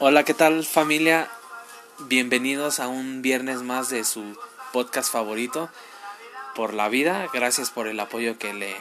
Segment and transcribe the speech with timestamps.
[0.00, 1.30] Hola, ¿qué tal familia?
[1.98, 4.36] Bienvenidos a un viernes más de su
[4.72, 5.68] podcast favorito
[6.54, 7.28] por la vida.
[7.32, 8.74] Gracias por el apoyo que le,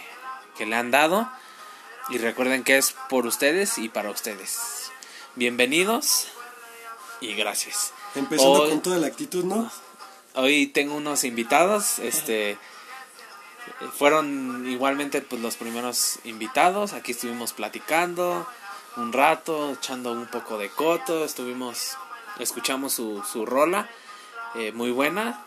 [0.58, 1.29] que le han dado.
[2.10, 4.92] Y recuerden que es por ustedes y para ustedes.
[5.36, 6.28] Bienvenidos
[7.22, 7.94] y gracias.
[8.16, 9.70] Empezando Hoy- con toda la actitud, ¿no?
[10.36, 12.58] Hoy tengo unos invitados, este
[13.98, 18.48] fueron igualmente pues los primeros invitados, aquí estuvimos platicando
[19.00, 21.98] un rato, echando un poco de coto, estuvimos
[22.40, 23.90] escuchamos su, su rola
[24.55, 25.44] eh, muy buena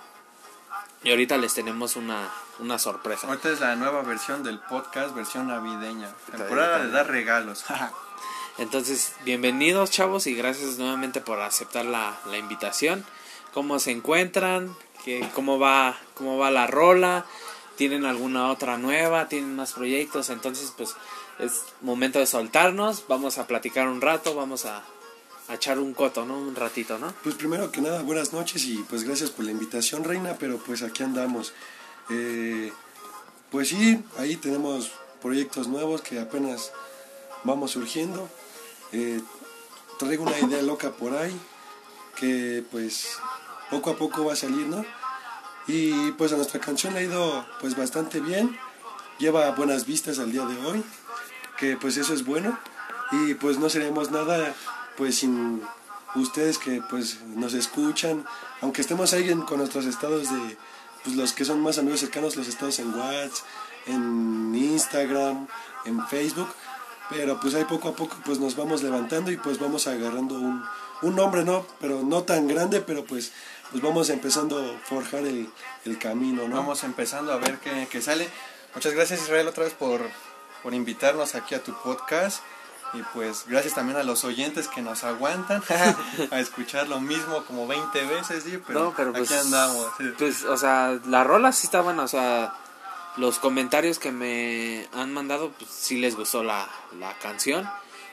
[1.05, 3.27] y ahorita les tenemos una, una sorpresa.
[3.27, 6.09] Ahorita es la nueva versión del podcast, versión navideña.
[6.31, 7.65] Temporada de dar regalos.
[8.59, 13.05] Entonces, bienvenidos chavos y gracias nuevamente por aceptar la, la invitación.
[13.53, 14.75] ¿Cómo se encuentran?
[15.05, 17.27] ¿Qué, cómo, va, ¿Cómo va la rola?
[17.77, 19.29] ¿Tienen alguna otra nueva?
[19.29, 20.31] ¿Tienen más proyectos?
[20.31, 20.95] Entonces, pues
[21.39, 23.05] es momento de soltarnos.
[23.09, 24.83] Vamos a platicar un rato, vamos a,
[25.49, 26.39] a echar un coto, ¿no?
[26.39, 27.13] Un ratito, ¿no?
[27.23, 30.83] Pues primero que nada, buenas noches y pues gracias por la invitación, Reina, pero pues
[30.83, 31.53] aquí andamos.
[32.11, 32.73] Eh,
[33.51, 36.73] pues sí, ahí tenemos proyectos nuevos que apenas
[37.45, 38.29] vamos surgiendo.
[38.93, 39.21] Eh,
[39.99, 41.39] traigo una idea loca por ahí
[42.17, 43.19] que pues
[43.71, 44.85] poco a poco va a salir, ¿no?
[45.67, 48.59] Y pues a nuestra canción le ha ido pues bastante bien,
[49.19, 50.83] lleva buenas vistas al día de hoy,
[51.59, 52.59] que pues eso es bueno
[53.13, 54.55] y pues no seremos nada
[54.97, 55.63] pues sin
[56.15, 58.25] ustedes que pues nos escuchan,
[58.61, 60.57] aunque estemos ahí en- con nuestros estados de
[61.05, 63.45] pues los que son más amigos cercanos, los estados en WhatsApp,
[63.87, 65.47] en Instagram,
[65.85, 66.49] en Facebook,
[67.11, 70.63] pero pues ahí poco a poco pues nos vamos levantando y pues vamos agarrando un,
[71.03, 71.67] un nombre, ¿no?
[71.81, 73.33] Pero no tan grande, pero pues
[73.71, 75.49] pues vamos empezando a forjar el,
[75.87, 76.57] el camino, ¿no?
[76.57, 78.29] Vamos empezando a ver qué, qué sale.
[78.75, 80.03] Muchas gracias Israel otra vez por,
[80.63, 82.43] por invitarnos aquí a tu podcast.
[82.95, 85.63] Y pues gracias también a los oyentes que nos aguantan
[86.31, 88.59] a escuchar lo mismo como 20 veces, ¿sí?
[88.67, 89.87] pero, no, pero pues, aquí andamos.
[89.97, 90.05] sí.
[90.19, 92.55] Pues, o sea, la rola sí está buena, o sea,
[93.17, 96.69] los comentarios que me han mandado, pues sí les gustó la,
[96.99, 97.69] la canción.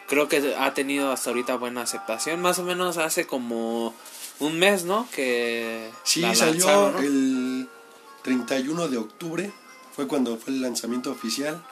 [0.07, 3.93] Creo que ha tenido hasta ahorita buena aceptación, más o menos hace como
[4.39, 5.07] un mes, ¿no?
[5.11, 6.99] Que Sí, la salió ¿no?
[6.99, 7.69] el
[8.23, 9.51] 31 de octubre,
[9.95, 11.63] fue cuando fue el lanzamiento oficial,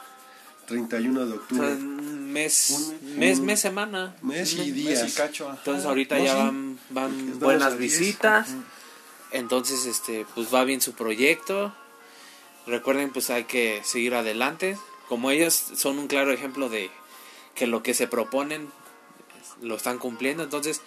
[0.68, 1.66] 31 de O sea, octubre.
[1.72, 4.14] un mes, Un- mes, un- mes, semana.
[4.22, 5.08] Mes y Mes días.
[5.10, 5.50] y cacho.
[5.50, 6.38] Entonces Ah, ahorita no, ya sí.
[6.38, 8.48] van, van buenas visitas.
[9.32, 11.74] Entonces, este, pues va bien su proyecto.
[12.66, 14.78] Recuerden, pues hay que seguir adelante.
[15.08, 16.90] Como ellos son un claro ejemplo de
[17.54, 18.68] que lo que se proponen
[19.62, 20.42] lo están cumpliendo.
[20.42, 20.80] Entonces,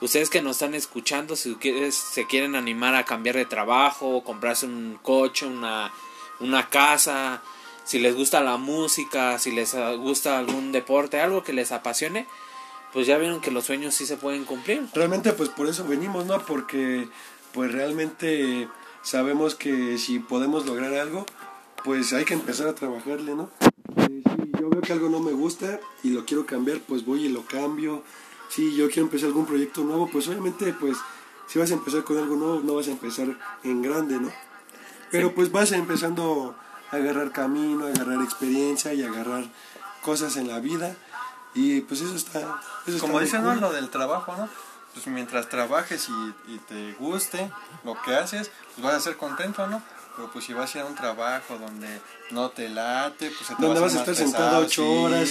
[0.00, 4.66] ustedes que nos están escuchando, si quieres, se quieren animar a cambiar de trabajo, comprarse
[4.66, 5.92] un coche, una,
[6.40, 7.42] una casa,
[7.90, 12.24] si les gusta la música, si les ah, gusta algún deporte, algo que les apasione,
[12.92, 14.86] pues ya vieron que los sueños sí se pueden cumplir.
[14.94, 16.38] Realmente pues por eso venimos, ¿no?
[16.46, 17.08] Porque
[17.52, 18.68] pues realmente
[19.02, 21.26] sabemos que si podemos lograr algo,
[21.82, 23.50] pues hay que empezar a trabajarle, ¿no?
[23.96, 27.24] Eh, si yo veo que algo no me gusta y lo quiero cambiar, pues voy
[27.24, 28.04] y lo cambio.
[28.50, 30.96] Si yo quiero empezar algún proyecto nuevo, pues obviamente pues
[31.48, 34.30] si vas a empezar con algo nuevo, no vas a empezar en grande, ¿no?
[35.10, 35.32] Pero Sí.
[35.34, 36.54] pues vas empezando
[36.90, 39.44] agarrar camino, agarrar experiencia y agarrar
[40.02, 40.94] cosas en la vida.
[41.54, 42.60] Y pues eso está...
[42.86, 43.50] Eso Como dicen, ¿no?
[43.50, 43.60] cool.
[43.60, 44.48] Lo del trabajo, ¿no?
[44.94, 47.50] Pues mientras trabajes y, y te guste
[47.84, 49.82] lo que haces, pues vas a ser contento, ¿no?
[50.16, 51.88] Pero pues si vas a ir a un trabajo donde
[52.30, 54.88] no te late, pues se te donde va vas a estar más sentado ocho sí,
[54.88, 55.28] horas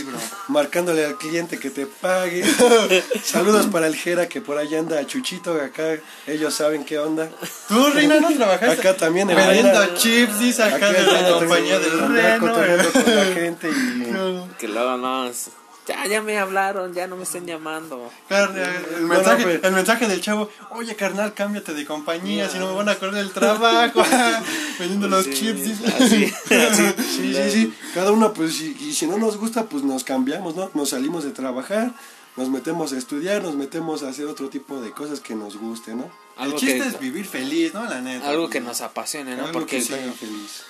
[0.47, 2.43] marcándole al cliente que te pague.
[3.23, 5.97] Saludos para el Jera que por allá anda Chuchito, acá
[6.27, 7.29] ellos saben qué onda.
[7.67, 8.71] Tú, Reina, no trabajaste.
[8.79, 9.93] Acá también en Vendiendo Reina.
[9.95, 12.39] chips, dice acá de la compañía del Reno.
[12.47, 15.49] cotorreando con la gente y Que luego no, es-
[15.89, 18.11] ya, ya me hablaron, ya no me estén llamando.
[18.27, 22.59] Claro, el, mensaje, no, pero- el mensaje del chavo, oye carnal, cámbiate de compañía, si
[22.59, 24.01] no me van a correr el trabajo.
[24.79, 25.87] Vendiendo los Sí, chips, dice.
[25.87, 26.83] así, así.
[27.03, 30.55] sí, sí, sí, cada uno pues y, y si no nos gusta pues nos cambiamos,
[30.55, 30.69] ¿no?
[30.73, 31.91] Nos salimos de trabajar,
[32.37, 35.95] nos metemos a estudiar, nos metemos a hacer otro tipo de cosas que nos guste,
[35.95, 36.03] ¿no?
[36.37, 37.83] El Algo chiste que, es vivir feliz, ¿no?
[37.83, 38.29] La neta.
[38.29, 39.47] algo que nos apasione, ¿no?
[39.47, 40.63] Algo Porque que feliz.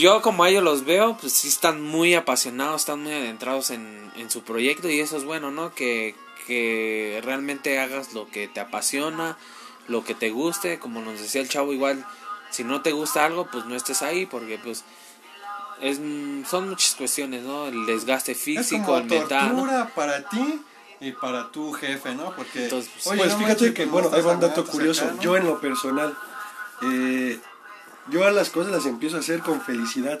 [0.00, 4.10] Yo como a ellos los veo, pues sí están muy apasionados, están muy adentrados en,
[4.16, 5.74] en su proyecto y eso es bueno, ¿no?
[5.74, 6.14] Que,
[6.46, 9.36] que realmente hagas lo que te apasiona,
[9.88, 12.04] lo que te guste, como nos decía el chavo, igual
[12.50, 14.84] si no te gusta algo, pues no estés ahí porque pues
[15.80, 16.00] es
[16.48, 17.66] son muchas cuestiones, ¿no?
[17.66, 20.62] El desgaste Es físico, como el mental, para ti
[21.00, 22.34] y para tu jefe, ¿no?
[22.36, 25.04] Porque, Entonces, pues, oye, pues no fíjate que, no bueno, va un dato curioso.
[25.04, 25.20] acá, ¿no?
[25.22, 26.16] Yo en lo personal,
[26.82, 27.40] eh,
[28.10, 30.20] yo las cosas las empiezo a hacer con felicidad,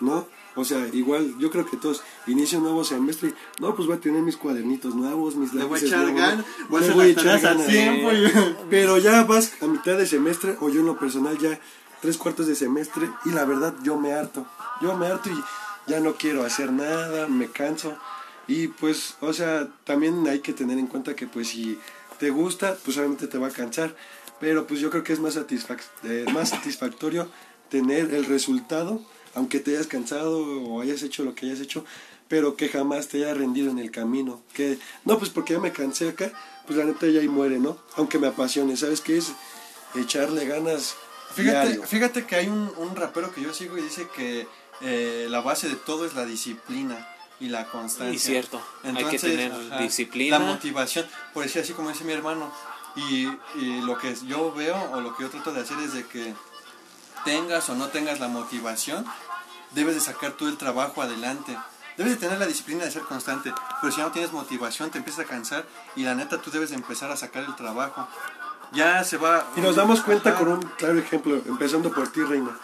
[0.00, 0.26] ¿no?
[0.56, 3.96] O sea, igual, yo creo que todos inicio un nuevo semestre y, no, pues voy
[3.96, 7.06] a tener mis cuadernitos nuevos, mis Le voy a lápices echar nuevos, voy a voy
[7.06, 7.66] a echar ganas.
[7.68, 8.10] tiempo.
[8.68, 11.58] Pero ya vas a mitad de semestre, o yo en lo personal ya
[12.00, 14.44] tres cuartos de semestre, y la verdad yo me harto.
[14.80, 17.96] Yo me harto y ya no quiero hacer nada, me canso.
[18.48, 21.78] Y pues, o sea, también hay que tener en cuenta que pues si
[22.18, 23.94] te gusta, pues obviamente te va a cansar.
[24.40, 27.28] Pero pues yo creo que es más, satisfac- eh, más satisfactorio
[27.68, 29.00] tener el resultado,
[29.34, 31.84] aunque te hayas cansado o hayas hecho lo que hayas hecho,
[32.28, 34.40] pero que jamás te haya rendido en el camino.
[34.54, 36.32] Que, no, pues porque ya me cansé acá,
[36.66, 37.78] pues la neta ya ahí muere, ¿no?
[37.96, 39.32] Aunque me apasione, ¿sabes qué es?
[39.94, 40.94] Echarle ganas.
[41.34, 41.82] Fíjate, diario.
[41.86, 44.46] fíjate que hay un, un rapero que yo sigo y dice que
[44.80, 47.06] eh, la base de todo es la disciplina
[47.40, 48.14] y la constancia.
[48.14, 50.38] Y cierto, hay que tener disciplina.
[50.38, 52.52] La motivación, por decir así como dice mi hermano.
[52.96, 56.06] Y, y lo que yo veo o lo que yo trato de hacer es de
[56.06, 56.34] que
[57.24, 59.04] tengas o no tengas la motivación,
[59.72, 61.56] debes de sacar tú el trabajo adelante.
[61.96, 64.98] Debes de tener la disciplina de ser constante, pero si ya no tienes motivación te
[64.98, 65.66] empiezas a cansar
[65.96, 68.08] y la neta tú debes de empezar a sacar el trabajo.
[68.72, 69.44] Ya se va...
[69.56, 70.38] Y nos damos cuenta Ajá.
[70.38, 72.56] con un claro ejemplo, empezando por ti, Reina.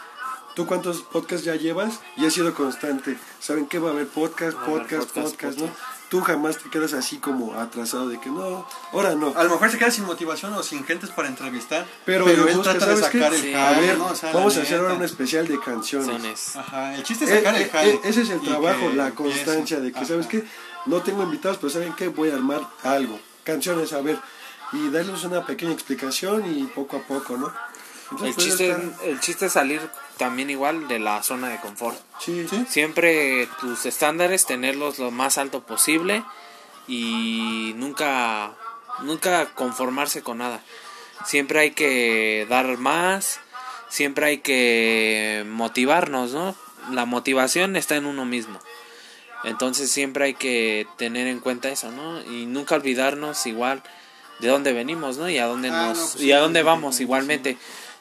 [0.55, 1.99] ¿Tú cuántos podcasts ya llevas?
[2.15, 3.19] Y has sido constante.
[3.39, 4.07] ¿Saben qué va a haber?
[4.07, 5.96] Podcast, Va a haber podcast, podcast, podcast, ¿no?
[6.09, 9.33] Tú jamás te quedas así como atrasado de que no, ahora no.
[9.35, 11.85] A lo mejor se queda sin motivación o sin gentes para entrevistar.
[12.05, 13.19] Pero, Pero, él trata de ¿sabes qué?
[13.19, 13.53] sacar el Sí.
[13.53, 14.05] A ver, ¿no?
[14.05, 16.55] O sea, vamos a hacer ahora un especial de canciones.
[16.55, 17.89] Ajá, el chiste es Eh, sacar eh, el jale.
[17.91, 19.15] eh, ese es el trabajo, la empiece.
[19.43, 20.45] constancia de que, ¿sabes qué?
[20.85, 22.07] No tengo invitados, pero ¿saben qué?
[22.07, 24.17] Voy a armar algo, canciones, a ver,
[24.71, 27.51] y darles una pequeña explicación y poco a poco, ¿no?
[28.11, 29.81] Entonces, El pues, chiste, está- el chiste es salir
[30.17, 31.97] también igual de la zona de confort.
[32.19, 32.65] Sí, Sí.
[32.69, 36.23] Siempre tus estándares tenerlos lo más alto posible
[36.87, 38.53] y nunca
[39.03, 40.61] nunca conformarse con nada.
[41.25, 43.39] Siempre hay que dar más,
[43.89, 46.55] siempre hay que motivarnos, ¿no?
[46.91, 48.59] La motivación está en uno mismo.
[49.43, 52.21] Entonces siempre hay que tener en cuenta eso, ¿no?
[52.23, 53.83] Y nunca olvidarnos igual
[54.39, 55.29] de dónde venimos, ¿no?
[55.29, 57.57] Y a dónde Ah, nos no, pues y a sí, dónde vamos igualmente.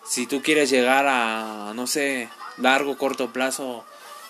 [0.08, 3.85] Si tú quieres llegar a no sé, largo corto plazo,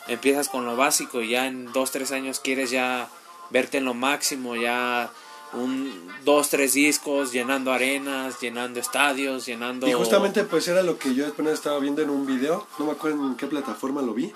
[0.08, 3.08] empiezas con lo básico y ya en dos tres años quieres ya
[3.50, 5.10] verte en lo máximo, ya
[5.52, 11.14] un dos tres discos llenando arenas, llenando estadios, llenando Y justamente pues era lo que
[11.14, 14.32] yo apenas estaba viendo en un video, no me acuerdo en qué plataforma lo vi,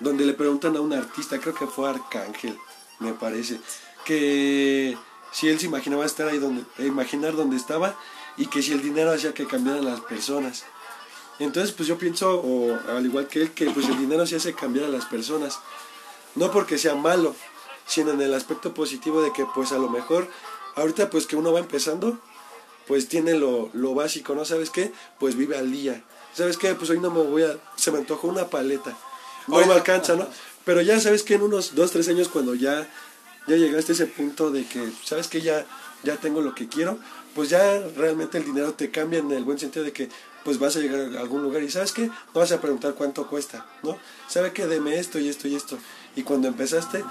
[0.00, 2.56] donde le preguntan a un artista, creo que fue Arcángel,
[2.98, 3.58] me parece,
[4.04, 4.96] que
[5.32, 7.96] si él se imaginaba estar ahí donde, imaginar donde estaba
[8.38, 10.64] y que si el dinero hacía que cambiaran las personas.
[11.38, 14.54] Entonces pues yo pienso, o al igual que él, que pues el dinero sí hace
[14.54, 15.58] cambiar a las personas.
[16.34, 17.34] No porque sea malo,
[17.86, 20.28] sino en el aspecto positivo de que pues a lo mejor
[20.76, 22.18] ahorita pues que uno va empezando,
[22.86, 24.44] pues tiene lo, lo básico, ¿no?
[24.44, 24.92] ¿Sabes qué?
[25.18, 26.02] Pues vive al día.
[26.32, 26.74] ¿Sabes qué?
[26.74, 27.58] Pues hoy no me voy a...
[27.76, 28.96] Se me antojó una paleta.
[29.46, 30.26] No Oye, me alcanza, ¿no?
[30.64, 32.88] Pero ya sabes que en unos dos, tres años cuando ya,
[33.46, 35.66] ya llegaste a ese punto de que, ¿sabes que Ya,
[36.02, 36.98] ya tengo lo que quiero,
[37.34, 40.08] pues ya realmente el dinero te cambia en el buen sentido de que
[40.44, 42.06] pues vas a llegar a algún lugar y ¿sabes qué?
[42.06, 43.98] No vas a preguntar cuánto cuesta, ¿no?
[44.28, 45.78] ¿Sabe que Deme esto y esto y esto.
[46.16, 47.04] Y cuando empezaste,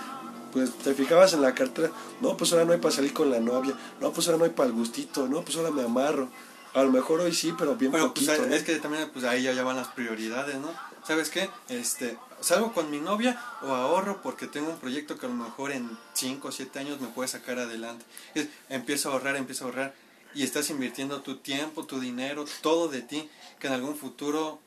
[0.51, 1.92] pues te fijabas en la cartera,
[2.22, 4.51] no, pues ahora no hay para salir con la novia, no, pues ahora no hay
[4.51, 6.30] para el gustito, no, pues ahora me amarro.
[6.74, 8.56] A lo mejor hoy sí, pero bien Pero pues, poquito, ¿no?
[8.56, 10.69] es que también pues ahí ya, ya van las prioridades, ¿no?
[11.07, 11.50] ¿Sabes qué?
[11.69, 15.71] Este, salgo con mi novia o ahorro porque tengo un proyecto que a lo mejor
[15.71, 18.04] en 5 o 7 años me puede sacar adelante.
[18.36, 19.95] Es, empiezo a ahorrar, empiezo a ahorrar
[20.36, 23.29] y estás invirtiendo tu tiempo, tu dinero, todo de ti
[23.60, 24.60] que en algún futuro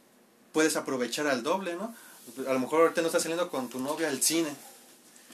[0.53, 1.95] puedes aprovechar al doble, ¿no?
[2.49, 4.49] A lo mejor ahorita no estás saliendo con tu novia al cine.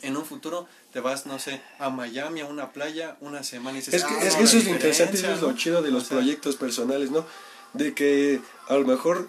[0.03, 3.81] En un futuro te vas, no sé, a Miami, a una playa, una semana y
[3.81, 5.63] dices, Es que, "Ah, es no, que eso es lo interesante, eso es lo diferencia",
[5.63, 7.25] chido de los O sea, proyectos personales, ¿no?
[7.75, 9.29] De que a lo mejor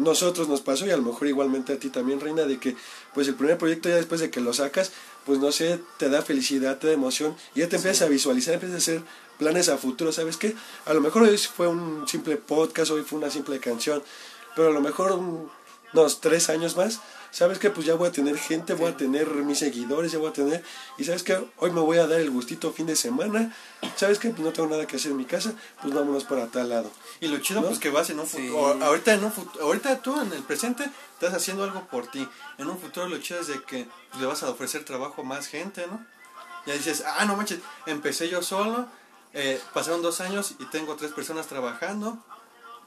[0.00, 2.76] nosotros nos pasó y a lo mejor igualmente a ti también, Reina, de que
[3.14, 4.92] pues el primer proyecto ya después de que lo sacas,
[5.26, 8.54] pues no sé, te da felicidad, te da emoción y ya te empiezas a visualizar,
[8.54, 9.02] empiezas a hacer
[9.38, 10.54] planes a futuro, ¿sabes qué?
[10.86, 14.02] A lo mejor hoy fue un simple podcast, hoy fue una simple canción,
[14.56, 15.50] pero a lo mejor un-
[15.92, 17.00] unos tres años más,
[17.30, 17.70] ¿sabes qué?
[17.70, 20.64] Pues ya voy a tener gente, voy a tener mis seguidores, ya voy a tener,
[20.98, 21.38] y ¿sabes qué?
[21.58, 23.54] Hoy me voy a dar el gustito fin de semana,
[23.96, 24.30] ¿sabes qué?
[24.30, 26.90] Pues no tengo nada que hacer en mi casa, pues vámonos para tal lado.
[27.20, 27.68] Y lo chido ¿No?
[27.68, 28.48] pues que vas en un Sí.
[28.48, 30.84] futuro, ahorita en un futuro, ahorita tú en el presente
[31.14, 32.26] estás haciendo algo por ti.
[32.58, 35.24] En un futuro lo chido es de que pues, le vas a ofrecer trabajo a
[35.24, 36.04] más gente, ¿no?
[36.66, 38.86] Ya dices, ah, no manches, empecé yo solo,
[39.32, 42.18] eh, pasaron dos años y tengo tres personas trabajando.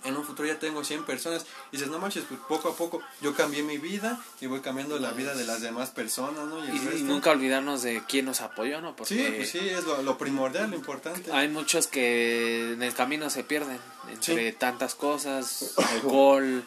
[0.06, 1.46] En un futuro ya tengo 100 personas.
[1.72, 5.00] Y dices, no manches, pues poco a poco yo cambié mi vida y voy cambiando
[5.00, 6.64] la vida de las demás personas, ¿no?
[6.66, 8.96] Y nunca olvidarnos de quién nos apoyó, ¿no?
[8.96, 11.32] Porque Sí, pues sí, es lo, lo primordial, lo importante.
[11.32, 13.80] hay muchos que en el camino se pierden
[14.12, 14.58] entre Sí.
[14.60, 16.64] tantas cosas, alcohol,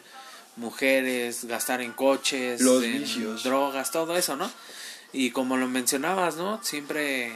[0.55, 3.43] mujeres, gastar en coches, Los en vicios.
[3.43, 4.49] drogas, todo eso, ¿no?
[5.13, 6.61] Y como lo mencionabas, ¿no?
[6.63, 7.31] Siempre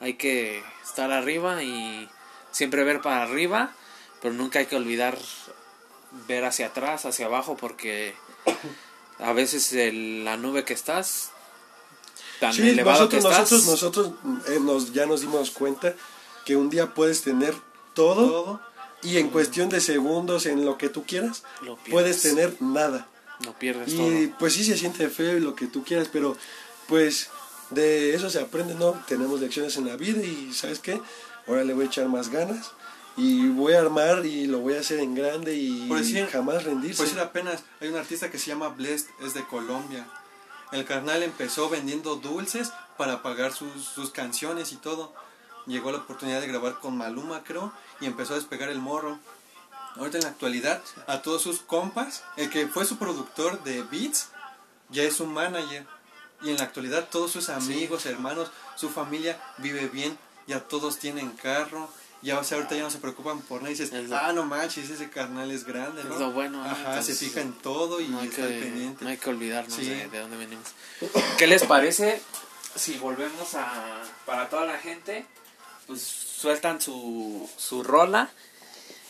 [0.00, 2.08] hay que estar arriba y
[2.50, 3.72] siempre ver para arriba,
[4.22, 5.18] pero nunca hay que olvidar
[6.28, 8.14] ver hacia atrás, hacia abajo, porque
[9.18, 11.30] a veces el- la nube que estás,
[12.40, 15.94] tan Sí, elevado que nosotros, estás, nosotros, nosotros eh, nos, ya nos dimos cuenta
[16.44, 17.54] que un día puedes tener
[17.94, 18.60] todo, Todo.
[19.02, 21.42] y en cuestión de segundos, en lo que tú quieras,
[21.90, 23.06] puedes tener nada.
[23.44, 24.38] no pierdes Y todo.
[24.38, 26.36] pues sí se siente feo y lo que tú quieras, pero
[26.88, 27.28] pues
[27.70, 28.92] de eso se aprende, ¿no?
[29.08, 31.00] Tenemos lecciones en la vida y ¿sabes qué?
[31.48, 32.70] Ahora le voy a echar más ganas
[33.16, 36.64] y voy a armar y lo voy a hacer en grande y Por decir- jamás
[36.64, 36.96] rendirse.
[36.98, 40.06] Pues decir apenas, hay un artista que se llama Blessed, es de Colombia.
[40.72, 45.12] El carnal empezó vendiendo dulces para pagar sus, sus canciones y todo.
[45.66, 49.18] Llegó la oportunidad de grabar con Maluma, creo, y empezó a despegar el morro.
[49.96, 54.28] Ahorita en la actualidad, a todos sus compas, el que fue su productor de beats,
[54.88, 55.86] ya es un manager.
[56.42, 61.30] Y en la actualidad todos sus amigos, hermanos, su familia vive bien, ya todos tienen
[61.30, 61.88] carro.
[62.22, 64.88] Ya, o sea, ahorita ya no se preocupan por nada y dices, ah, no manches,
[64.90, 66.14] ese carnal es grande, ¿no?
[66.14, 66.70] Es lo bueno, ¿no?
[66.70, 69.04] Ajá, Entonces, se fija en todo y no hay, está que, pendiente.
[69.04, 69.86] no hay que olvidarnos Sí.
[69.86, 70.68] de, de dónde venimos.
[71.36, 72.20] ¿Qué les parece
[72.76, 74.02] si volvemos a...
[74.24, 75.26] Para toda la gente,
[75.88, 78.30] pues sueltan su, su rola.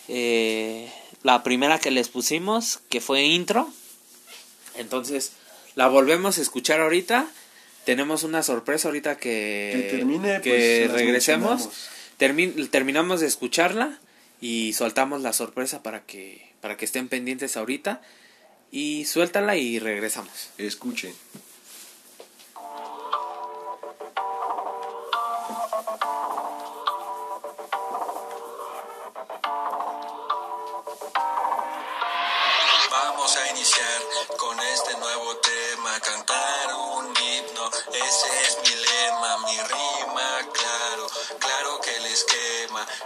[0.09, 0.91] Eh,
[1.23, 3.71] la primera que les pusimos, que fue intro.
[4.75, 5.33] Entonces,
[5.75, 7.27] la volvemos a escuchar ahorita.
[7.85, 11.69] Tenemos una sorpresa ahorita que, Que termine, que pues, regresemos.
[12.23, 13.99] Termin- terminamos de escucharla
[14.41, 18.01] y soltamos la sorpresa para que, para que estén pendientes ahorita.
[18.71, 20.51] Y suéltala y regresamos.
[20.57, 21.13] Escuchen.
[32.91, 34.03] Vamos a iniciar
[34.37, 38.82] con este nuevo tema, cantar un himno, ese es mi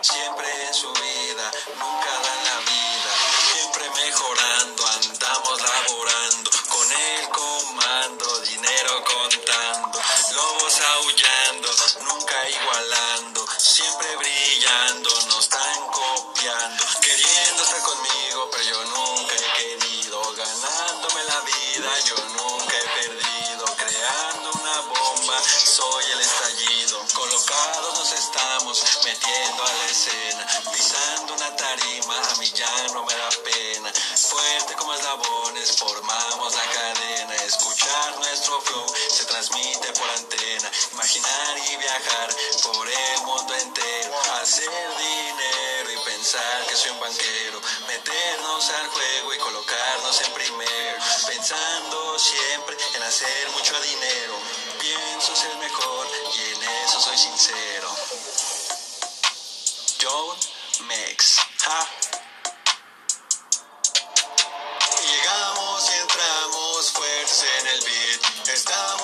[0.07, 3.13] siempre en su vida, nunca dan la vida,
[3.53, 10.01] siempre mejorando, andamos laborando, con el comando, dinero contando,
[10.33, 11.69] lobos aullando,
[12.03, 14.26] nunca igualando, siempre brillando,
[46.69, 53.51] que soy un banquero, meternos al juego y colocarnos en primero, pensando siempre en hacer
[53.51, 54.35] mucho dinero,
[54.81, 57.89] pienso ser mejor y en eso soy sincero.
[60.03, 60.37] John
[60.87, 61.37] Mex.
[61.63, 61.89] Ja.
[65.03, 68.49] Llegamos y entramos fuertes en el beat.
[68.49, 68.96] Estamos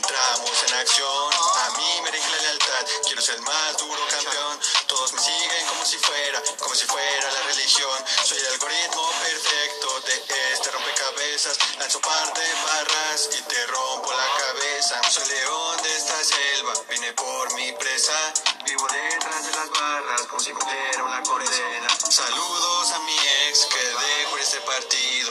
[0.00, 1.30] entramos en acción.
[1.66, 2.84] A mí me rige la lealtad.
[3.04, 4.58] Quiero ser el más duro campeón.
[4.86, 7.98] Todos me siguen como si fuera, como si fuera la religión.
[8.24, 10.14] Soy el algoritmo perfecto de
[10.52, 11.58] este rompecabezas.
[11.78, 15.00] Lanzo par de barras y te rompo la cabeza.
[15.10, 18.32] Soy león de esta selva, vine por mi presa.
[18.64, 21.88] Vivo detrás de las barras como si cumpliera una condena.
[22.08, 25.30] Saludos a mi ex que dejo este partido.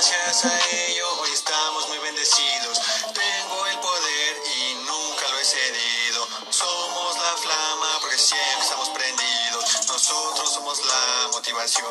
[0.00, 2.80] Gracias a ello hoy estamos muy bendecidos.
[3.12, 6.26] Tengo el poder y nunca lo he cedido.
[6.48, 9.86] Somos la flama porque siempre estamos prendidos.
[9.88, 11.86] Nosotros somos la motivación.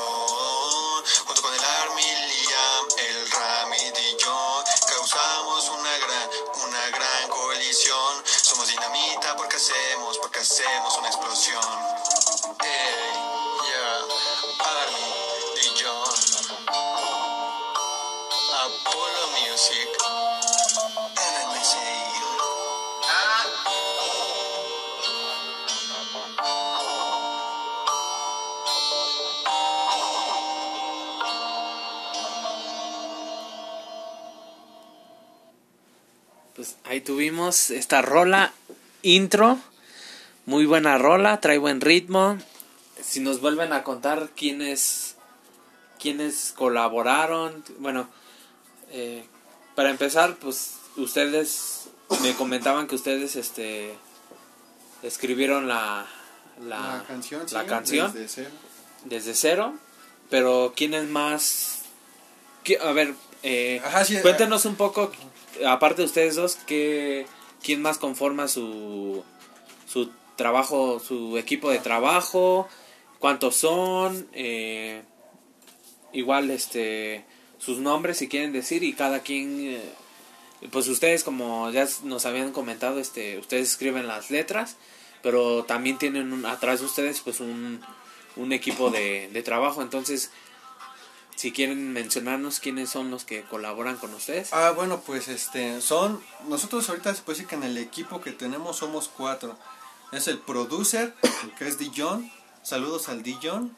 [1.27, 6.29] Junto con el Army Liam, el Ramid y yo, causamos una gran,
[6.67, 8.23] una gran coalición.
[8.25, 11.98] Somos dinamita porque hacemos, porque hacemos una explosión.
[36.55, 38.51] Pues ahí tuvimos esta rola
[39.03, 39.59] intro.
[40.45, 42.39] Muy buena rola, trae buen ritmo.
[42.99, 45.15] Si nos vuelven a contar quién es
[45.99, 47.63] quiénes colaboraron.
[47.77, 48.09] Bueno,
[48.89, 49.23] eh,
[49.79, 51.85] para empezar, pues ustedes
[52.21, 53.95] me comentaban que ustedes este
[55.03, 56.05] escribieron la
[56.61, 58.13] la, La canción, la sí, canción.
[58.13, 58.49] desde cero.
[59.05, 59.73] desde cero,
[60.29, 61.83] pero quiénes más
[62.65, 65.13] qui- a ver, eh, Ajá, sí, cuéntenos un poco
[65.65, 67.25] aparte de ustedes dos que
[67.63, 69.23] quién más conforma su
[69.87, 72.67] su trabajo, su equipo de trabajo,
[73.19, 75.03] cuántos son, eh,
[76.11, 77.23] igual este
[77.59, 79.93] sus nombres si quieren decir y cada quien eh,
[80.71, 84.77] pues ustedes como ya nos habían comentado este ustedes escriben las letras
[85.21, 87.81] pero también tienen un- atrás de ustedes pues un,
[88.37, 90.31] un equipo de, de trabajo entonces
[91.35, 96.21] si quieren mencionarnos quiénes son los que colaboran con ustedes Ah, bueno, pues este, son,
[96.49, 99.57] nosotros ahorita se puede decir que en el equipo que tenemos somos cuatro.
[100.11, 101.13] Es el producer,
[101.57, 102.29] que es Dijon.
[102.61, 103.73] Saludos al Dijon.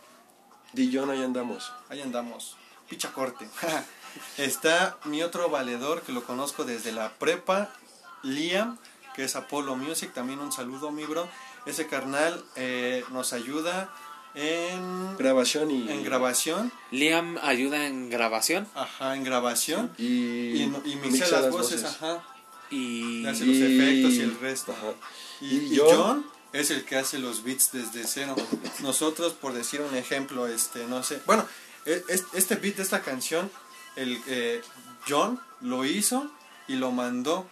[0.74, 1.72] Dillon, ahí andamos.
[1.90, 2.58] Ahí andamos.
[2.92, 3.48] Picha corte.
[4.38, 7.74] Está mi otro valedor que lo conozco desde la prepa,
[8.22, 8.78] Liam,
[9.16, 10.12] que es Apollo Music.
[10.14, 11.26] También un saludo, mi bro.
[11.66, 13.90] Ese carnal eh, nos ayuda
[14.36, 15.90] en, Grabación y.
[15.90, 16.70] en grabación.
[16.92, 19.92] Liam ayuda en grabación Ajá, en grabación.
[19.98, 22.22] Y, Y, y mixa las voces, ajá.
[22.70, 24.74] y Le hace los Y- efectos y el resto.
[24.74, 24.92] Ajá.
[25.40, 28.36] Y, Y y John- John es el que hace los beats desde cero.
[28.82, 31.22] Nosotros, por decir un ejemplo, este, no sé.
[31.26, 31.46] Bueno,
[31.86, 33.50] este beat de esta canción,
[33.96, 34.62] el eh,
[35.08, 36.32] John lo hizo
[36.68, 37.48] y lo mandó.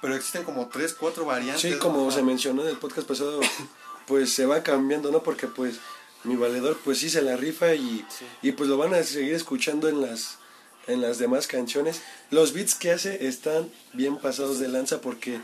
[0.00, 1.60] Pero existen como tres, cuatro variantes.
[1.60, 3.40] Sí, como se mencionó en el podcast pasado,
[4.06, 5.22] pues se va cambiando, ¿no?
[5.22, 5.76] Porque pues
[6.24, 8.04] mi valedor pues sí se la rifa y,
[8.42, 10.38] y pues lo van a seguir escuchando en las
[10.86, 12.02] en las demás canciones.
[12.30, 15.40] Los beats que hace están bien pasados de lanza porque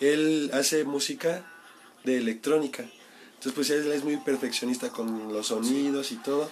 [0.00, 1.44] él hace música
[2.04, 2.84] de electrónica.
[3.34, 6.50] Entonces pues él es muy perfeccionista con los sonidos y todo.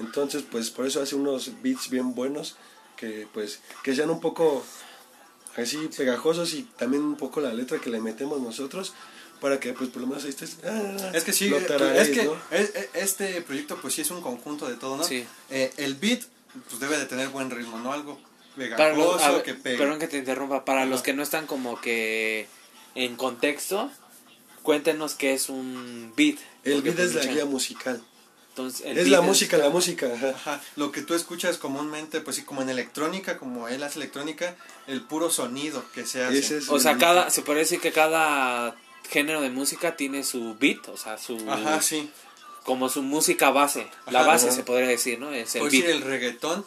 [0.00, 2.56] Entonces pues por eso hace unos beats bien buenos
[2.96, 4.64] que pues que sean un poco
[5.56, 8.92] así pegajosos y también un poco la letra que le metemos nosotros
[9.40, 12.18] para que pues por lo menos ahí estés ah, Es que sí, lo tararees, es
[12.18, 12.36] que ¿no?
[12.50, 15.04] es- es- este proyecto pues sí es un conjunto de todo, ¿no?
[15.04, 15.24] Sí.
[15.50, 16.22] Eh, el beat
[16.68, 17.92] pues debe de tener buen ritmo, ¿no?
[17.92, 18.18] Algo
[18.56, 19.76] para pegajoso a que pegue.
[19.78, 20.90] perdón que te interrumpa para Ajá.
[20.90, 22.46] los que no están como que
[22.94, 23.90] en contexto
[24.62, 28.00] cuéntenos qué es un beat el beat pues, es la guía musical
[28.54, 30.60] entonces, el es la música la música ajá.
[30.76, 34.54] Lo que tú escuchas comúnmente, pues sí, como en electrónica, como él hace electrónica,
[34.86, 36.58] el puro sonido que se hace.
[36.58, 38.76] Es o sea cada se puede decir que cada
[39.10, 42.08] género de música tiene su beat o sea su Ajá, sí.
[42.62, 45.90] como su música base la base se podría decir no es el Pues beat sí,
[45.90, 46.64] el reggaetón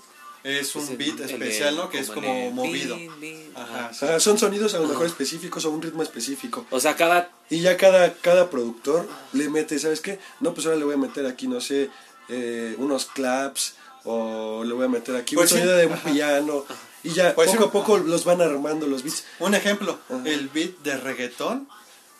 [0.47, 1.89] es un Es beat el especial, ¿no?
[1.89, 2.97] Que es como el movido.
[3.55, 4.05] Ajá, sí.
[4.19, 7.75] Son sonidos a lo mejor específicos o un ritmo específico o sea cada y ya
[7.77, 11.47] cada cada productor le mete sabes qué no pues ahora le voy a meter aquí
[11.47, 11.89] no sé
[12.29, 15.63] eh, unos claps o le voy a meter aquí Pues un sí.
[15.63, 16.11] sonido de un Ajá.
[16.11, 16.65] piano
[17.03, 17.67] y ya Pues poco sí.
[17.69, 20.21] a poco los van armando los beats Un ejemplo, Ajá.
[20.25, 21.67] el beat de reggaetón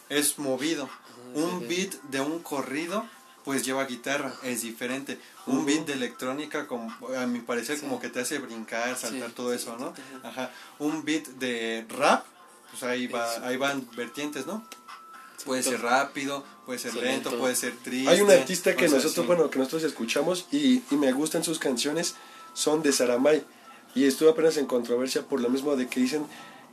[0.10, 0.90] es movido.
[1.34, 3.06] Un beat de un corrido
[3.48, 5.18] pues lleva guitarra, es diferente.
[5.46, 9.36] Un beat de electrónica, como, a mi parecer, como que te hace brincar, saltar Sí,
[9.38, 9.94] todo sí, eso, ¿no?
[10.22, 10.52] Ajá.
[10.80, 12.26] Un beat de rap,
[12.70, 14.68] pues ahí, va, ahí van vertientes, ¿no?
[15.46, 18.10] Puede ser rápido, puede ser lento, puede ser triste.
[18.10, 19.22] Hay un artista que nosotros, sí.
[19.22, 22.16] bueno, que nosotros escuchamos y, y me gustan sus canciones,
[22.54, 23.46] son de Saramay.
[23.96, 26.26] Y estuve apenas en controversia por lo mismo de que dicen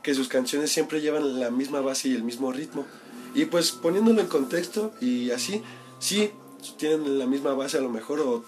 [0.03, 2.85] que sus canciones siempre llevan la misma base y el mismo ritmo.
[3.33, 5.63] Y pues poniéndolo en contexto y así,
[5.99, 6.33] sí,
[6.77, 8.43] tienen la misma base a lo mejor o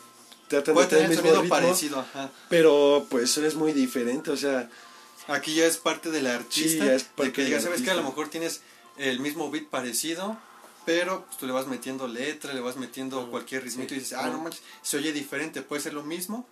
[0.47, 2.29] tratan Puede de tener el mismo sonido ritmo, parecido, ajá.
[2.49, 4.69] pero pues es muy diferente, o sea,
[5.29, 6.85] Aquí ya es parte del artista.
[6.85, 7.91] ya es de que diga, ¿sabes qué?
[7.91, 8.61] A lo mejor tienes
[8.97, 10.37] el mismo beat parecido,
[10.85, 14.29] pero pues, tú le vas metiendo letra, le vas metiendo cualquier ritmito y dices, ah,
[14.29, 15.61] no manches, se oye diferente.
[15.61, 16.47] Puede ser lo mismo,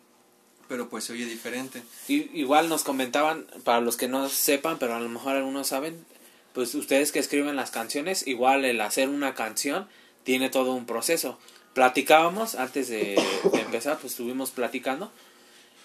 [0.67, 1.83] pero pues se oye diferente.
[2.09, 6.05] I- igual nos comentaban, para los que no sepan, pero a lo mejor algunos saben,
[6.53, 9.87] pues ustedes que escriben las canciones, igual el hacer una canción
[10.25, 11.39] tiene todo un proceso.
[11.75, 15.11] Platicábamos antes de, de empezar, pues estuvimos platicando.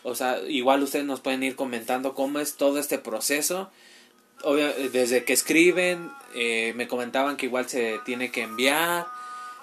[0.04, 3.68] O sea, igual ustedes nos pueden ir comentando cómo es todo este proceso.
[4.44, 9.08] Obvia- desde que escriben, eh, me comentaban que igual se tiene que enviar,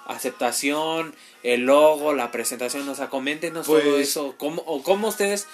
[0.06, 5.48] aceptación, el logo, la presentación, o sea, coméntenos todo Pues- eso, cómo, o cómo ustedes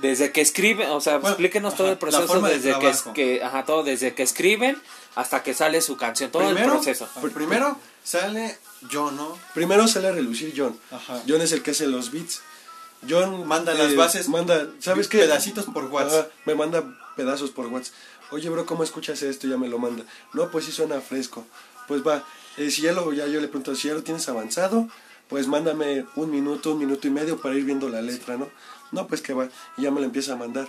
[0.00, 3.82] desde que escriben, o sea, Bueno, explíquenos todo el proceso desde que, que, ajá, todo
[3.82, 4.80] desde que escriben
[5.14, 7.06] hasta que sale su canción, todo primero, el proceso.
[7.34, 8.56] primero sale
[8.88, 9.38] yo, ¿no?
[9.54, 10.78] primero sale a relucir John.
[10.90, 11.22] Ajá.
[11.28, 12.42] John es el que hace los beats.
[13.08, 15.18] John Manda las bases, Manda, ¿sabes qué?
[15.18, 16.26] pedacitos por WhatsApp.
[16.26, 16.84] Ajá, me manda
[17.16, 17.94] pedazos por WhatsApp.
[18.30, 19.48] Oye, bro, ¿cómo escuchas esto?
[19.48, 20.04] Ya me lo manda.
[20.34, 21.46] No, pues sí suena fresco.
[21.88, 22.24] Pues va,
[22.56, 24.88] eh, si ya lo, ya yo le pregunto, si ya lo tienes avanzado,
[25.28, 28.48] pues mándame un minuto, un minuto y medio para ir viendo la letra, ¿no?
[28.92, 30.68] No, pues que va, y ya me la empieza a mandar.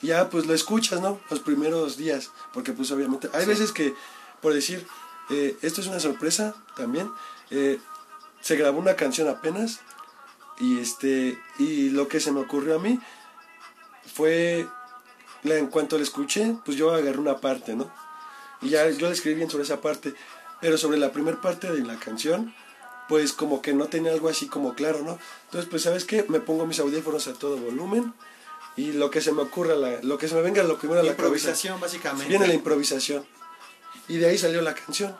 [0.00, 1.20] Y ya pues lo escuchas, ¿no?
[1.30, 3.94] Los primeros días, porque pues obviamente, hay veces que,
[4.40, 4.86] por decir,
[5.30, 7.10] eh, esto es una sorpresa también,
[7.52, 7.78] eh,
[8.40, 9.80] se grabó una canción apenas,
[10.58, 12.98] y este, y lo que se me ocurrió a mí
[14.14, 14.66] fue,
[15.42, 17.90] la, en cuanto la escuché, pues yo agarré una parte, ¿no?
[18.60, 20.14] Y ya yo le escribí bien sobre esa parte,
[20.60, 22.54] pero sobre la primera parte de la canción,
[23.08, 25.18] pues como que no tenía algo así como claro, ¿no?
[25.46, 26.24] Entonces, pues, ¿sabes qué?
[26.28, 28.14] Me pongo mis audífonos a todo volumen
[28.76, 31.02] y lo que se me ocurra, la- lo que se me venga lo primero a
[31.02, 31.24] la cabeza.
[31.26, 32.28] Improvisación, básicamente.
[32.28, 33.24] Viene la improvisación.
[34.08, 35.16] Y de ahí salió la canción.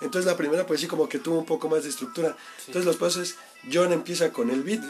[0.00, 2.36] Entonces la primera pues sí como que tuvo un poco más de estructura.
[2.66, 3.36] Entonces los pasos es,
[3.72, 4.82] John empieza con el beat,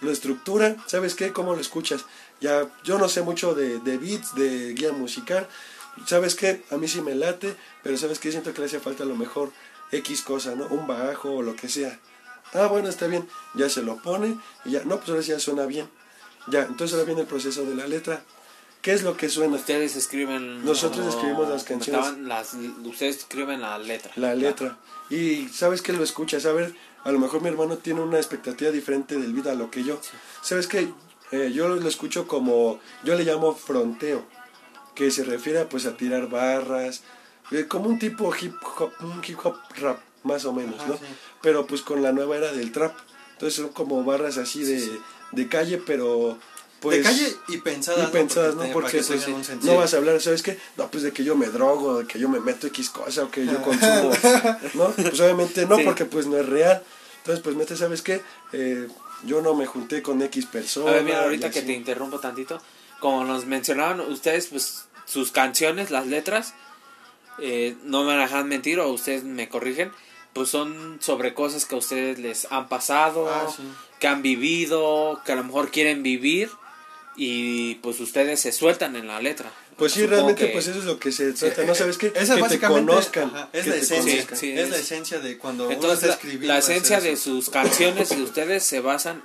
[0.00, 1.32] lo estructura, ¿sabes qué?
[1.32, 2.04] ¿Cómo lo escuchas?
[2.40, 5.48] Ya, yo no sé mucho de, de beats, de guía musical.
[6.06, 6.62] ¿Sabes qué?
[6.70, 8.30] A mí sí me late, pero ¿sabes qué?
[8.30, 9.50] Siento que le hace falta a lo mejor
[9.92, 10.66] X cosa, ¿no?
[10.66, 11.98] Un bajo o lo que sea.
[12.52, 13.26] Ah, bueno, está bien.
[13.54, 15.88] Ya se lo pone y ya, no, pues ahora sí ya suena bien.
[16.48, 18.22] Ya, entonces ahora viene el proceso de la letra.
[18.86, 19.56] ¿Qué es lo que suena?
[19.56, 20.64] Ustedes escriben.
[20.64, 22.18] Nosotros escribimos las canciones.
[22.18, 24.12] Las, ustedes escriben la letra.
[24.14, 24.78] La letra.
[25.10, 26.72] Y sabes que lo escuchas, a ver,
[27.02, 29.98] a lo mejor mi hermano tiene una expectativa diferente del vida a lo que yo.
[30.40, 30.88] Sabes que
[31.52, 34.24] yo lo escucho como, yo le llamo fronteo,
[34.94, 37.02] que se refiere a, pues a tirar barras,
[37.50, 40.96] eh, como un tipo hip hop, un hip hop rap, más o menos, Ajá, ¿no?
[40.96, 41.06] sí.
[41.42, 42.96] Pero pues con la nueva era del trap.
[43.32, 45.00] Entonces son como barras así de,
[45.32, 46.38] de calle, pero
[46.80, 46.98] pues...
[46.98, 48.64] de calle y pensadas, y pensadas, ¿no?
[48.72, 50.58] Porque que pues, un no vas a hablar, ¿sabes qué?
[50.76, 53.30] No, pues de que yo me drogo, de que yo me meto X cosa o
[53.30, 54.10] que yo consumo,
[54.74, 54.90] ¿no?
[54.92, 55.82] Pues obviamente no, Sí.
[55.84, 56.82] porque pues no es real.
[57.18, 58.22] Entonces, pues mete, ¿sabes qué?
[58.52, 58.86] Eh,
[59.24, 60.90] yo no me junté con X persona.
[60.90, 62.60] A ver, mira, ahorita que te interrumpo tantito,
[63.00, 66.54] como nos mencionaban ustedes, pues sus canciones, las letras,
[67.38, 69.92] eh, no me dejan mentir o ustedes me corrigen,
[70.32, 73.62] pues son sobre cosas que a ustedes les han pasado, Ah, sí.
[73.98, 76.50] que han vivido, que a lo mejor quieren vivir
[77.16, 79.50] y pues ustedes se sueltan en la letra.
[79.76, 81.74] Pues sí, Supongo realmente que- pues eso es lo que se trata, ¿no?
[81.74, 82.06] ¿Sabes qué?
[82.08, 83.24] Esa que es te básicamente conozcan.
[83.34, 84.26] ajá, es que la esencia.
[84.36, 86.46] Sí, es la es- esencia de cuando uno está la, escribiendo.
[86.48, 87.24] la esencia de eso.
[87.24, 89.22] sus canciones de ustedes se basan,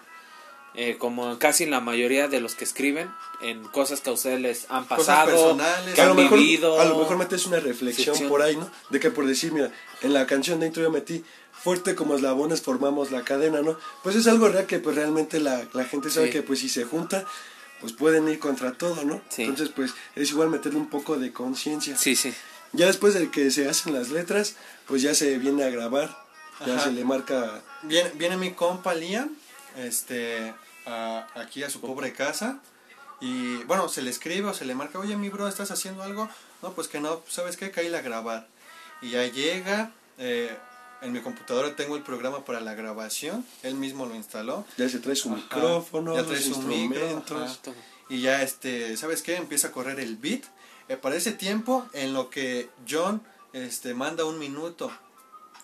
[0.73, 3.09] eh, como casi en la mayoría de los que escriben,
[3.41, 5.95] en cosas que a ustedes les han pasado, personales.
[5.95, 6.79] que a lo han mejor, vivido.
[6.81, 8.29] a lo mejor metes una reflexión Ficción.
[8.29, 8.69] por ahí, ¿no?
[8.89, 11.23] De que por decir, mira, en la canción de intro yo metí
[11.53, 13.77] fuerte como eslabones formamos la cadena, ¿no?
[14.03, 16.31] Pues es algo real que pues realmente la, la gente sabe Sí.
[16.33, 17.25] que pues si se junta,
[17.81, 19.21] pues pueden ir contra todo, ¿no?
[19.29, 19.43] Sí.
[19.43, 21.97] Entonces pues es igual meterle un poco de conciencia.
[21.97, 22.33] Sí, sí.
[22.73, 24.55] Ya después de que se hacen las letras,
[24.87, 26.17] pues ya se viene a grabar,
[26.65, 26.83] ya Ajá.
[26.85, 29.35] se le marca Viene, viene mi compa Liam,
[29.75, 30.53] este,
[30.85, 32.59] a- aquí a su pobre casa.
[33.19, 36.29] Y bueno, se le escribe o se le marca, oye mi bro, ¿estás haciendo algo?
[36.61, 37.71] No, pues que no, ¿sabes qué?
[37.71, 38.47] Caí a grabar.
[39.01, 40.55] Y ya llega, eh,
[41.01, 44.65] en mi computadora tengo el programa para la grabación, él mismo lo instaló.
[44.77, 45.37] ya se trae su Ajá.
[45.37, 47.59] micrófono, Ya trae su micro, instrumentos.
[47.65, 47.77] ajá.
[48.09, 49.35] Y ya, este, ¿sabes qué?
[49.37, 50.43] Empieza a correr el beat.
[50.89, 53.21] Eh, para ese tiempo, en lo que John
[53.53, 54.91] este, manda un minuto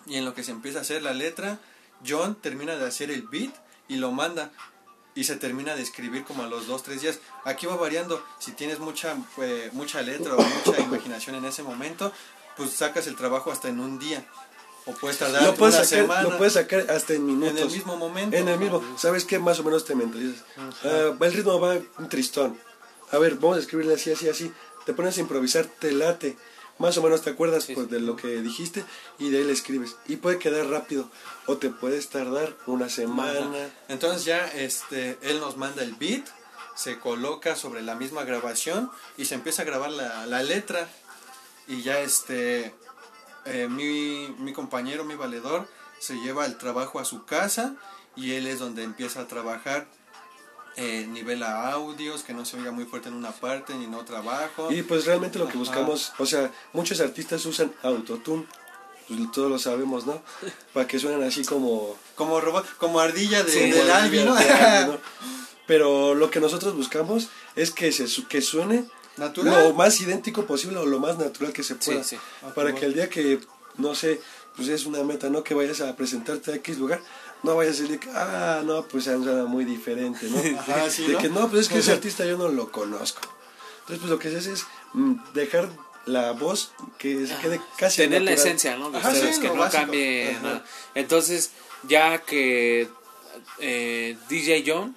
[0.06, 1.58] y en lo que se empieza a hacer la letra,
[2.06, 3.54] John termina de hacer el beat
[3.88, 4.50] y lo manda.
[5.14, 7.18] Y se termina de escribir como a los dos, tres días.
[7.44, 8.24] Aquí va variando.
[8.38, 12.12] Si tienes mucha, eh, mucha letra o mucha imaginación en ese momento,
[12.56, 14.24] pues sacas el trabajo hasta en un día.
[14.88, 16.22] O puedes tardar Lo puedes, una sacar, semana.
[16.22, 17.50] lo puedes sacar hasta en minutos.
[17.50, 18.36] En el mismo momento.
[18.36, 18.82] En el mismo.
[18.98, 19.38] ¿Sabes qué?
[19.38, 20.42] Más o menos te mentalizas.
[20.84, 22.58] Ah, el ritmo va un tristón.
[23.12, 24.52] A ver, vamos a escribirle así, así, así.
[24.86, 26.36] Te pones a improvisar, te late.
[26.78, 27.92] Más o menos te acuerdas Sí, pues, sí.
[27.94, 28.84] de lo que dijiste
[29.18, 29.96] y de ahí le escribes.
[30.06, 31.10] Y puede quedar rápido.
[31.46, 33.68] O te puedes tardar una semana.
[33.88, 36.24] Entonces ya este, él nos manda el beat,
[36.76, 40.88] se coloca sobre la misma grabación y se empieza a grabar la, la letra.
[41.66, 42.72] Y ya este,
[43.44, 47.74] eh, mi, mi compañero, mi valedor, se lleva el trabajo a su casa
[48.16, 49.86] y él es donde empieza a trabajar.
[50.76, 54.18] Eh, nivela audios, que no se oiga muy fuerte en una parte ni en otra
[54.18, 54.70] abajo.
[54.70, 55.58] Y pues realmente lo que Ajá.
[55.58, 58.46] buscamos, o sea, muchos artistas usan autotune.
[59.08, 60.22] Pues todos lo sabemos, ¿no?
[60.74, 64.36] Para que suenen así como Como robot, como ardilla de, Sí, del Albi, ¿no?
[65.66, 68.84] Pero lo que nosotros buscamos es que, se, que suene
[69.18, 69.68] Natural.
[69.68, 72.02] lo más idéntico posible o lo más natural que se pueda.
[72.04, 72.16] sí.
[72.54, 73.40] Para que el día que,
[73.76, 74.20] no sé,
[74.56, 75.42] pues es una meta, ¿no?
[75.44, 77.00] Que vayas a presentarte a X lugar,
[77.42, 80.38] no vayas a decir ah, no, pues suena muy diferente, ¿no?
[80.60, 81.18] Ajá, sí, de ¿no?
[81.20, 83.20] que no, pues es que ese artista yo no lo conozco.
[83.80, 85.68] Entonces, pues lo que se hace es mm, dejar
[86.06, 88.46] la voz que se quede casi Tener la natural.
[88.46, 88.90] esencia, ¿no?
[88.90, 89.82] De Ajá, ustedes, sí, que no básico.
[89.82, 90.64] cambie Ajá.
[90.94, 91.50] Entonces,
[91.86, 92.88] ya que
[93.58, 94.96] eh, DJ John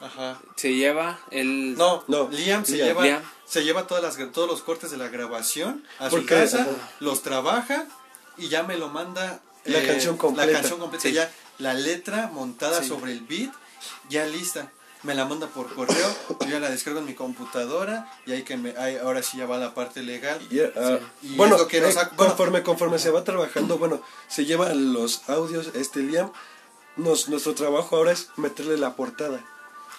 [0.00, 0.40] Ajá.
[0.56, 1.76] se lleva el...
[1.76, 2.88] No, No, Liam se Liam.
[2.88, 3.22] lleva Liam.
[3.46, 6.70] se lleva todas las todos los cortes de la grabación a su Porque- casa, ajá.
[7.00, 7.86] los trabaja
[8.38, 10.46] y ya me lo manda La eh, canción completa.
[10.46, 11.12] La canción completa, Sí.
[11.12, 12.88] ya la letra montada Sí.
[12.88, 13.52] sobre el beat,
[14.08, 14.70] ya lista.
[15.02, 18.58] Me la manda por correo, yo ya la descargo en mi computadora y ahí que
[18.58, 20.38] me, ahí, ahora sí ya va la parte legal.
[20.76, 22.16] Ah, Y bueno, es lo que nos eh, ha- bueno.
[22.34, 26.30] conforme, conforme se va trabajando, bueno, se llevan los audios, este Liam,
[26.96, 29.40] nos, nuestro trabajo ahora es meterle la portada.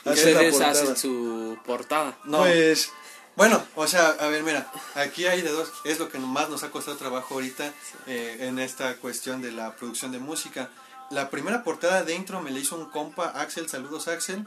[0.06, 2.18] Ustedes hacen su portada.
[2.24, 2.92] No, Pues,
[3.36, 5.72] Bueno, o sea, a ver, mira, aquí hay de dos.
[5.86, 7.72] Es lo que más nos ha costado trabajo ahorita
[8.08, 10.70] eh, en esta cuestión de la producción de música.
[11.12, 14.46] La primera portada de intro me la hizo un compa, Axel, saludos Axel.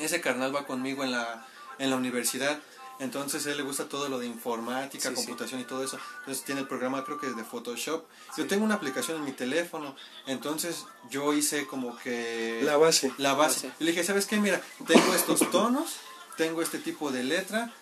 [0.00, 1.46] Ese carnal va conmigo en la,
[1.78, 2.58] en la universidad.
[3.00, 5.22] Entonces a él le gusta todo lo de informática, Sí, sí.
[5.26, 5.98] computación y todo eso.
[6.20, 8.04] Entonces tiene el programa creo que de Photoshop.
[8.36, 9.96] Yo tengo una aplicación en mi teléfono.
[10.26, 12.60] Entonces yo hice como que...
[12.62, 13.12] la base.
[13.18, 13.68] La base.
[13.68, 13.76] Base.
[13.80, 14.36] Y le dije, ¿sabes qué?
[14.36, 15.96] Mira, tengo estos tonos,
[16.36, 17.72] tengo este tipo de letra.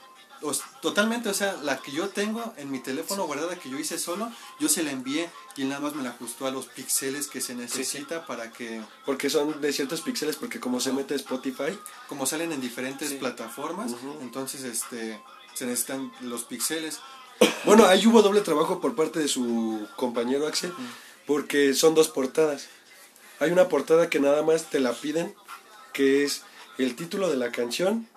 [0.42, 3.98] O totalmente, o sea, la que yo tengo en mi teléfono guardada que yo hice
[3.98, 7.28] solo, yo se la envié y él nada más me la ajustó a los píxeles
[7.28, 11.78] que se necesita para que, Porque son de ciertos píxeles, porque como se mete Spotify,
[12.08, 13.16] como salen en diferentes Sí.
[13.16, 15.20] plataformas, entonces este
[15.54, 17.00] se necesitan los píxeles.
[17.64, 20.72] Bueno, ahí hubo doble trabajo por parte de su compañero Axel,
[21.26, 22.68] porque son dos portadas.
[23.40, 25.34] Hay una portada que nada más te la piden,
[25.92, 26.42] que es
[26.78, 28.08] el título de la canción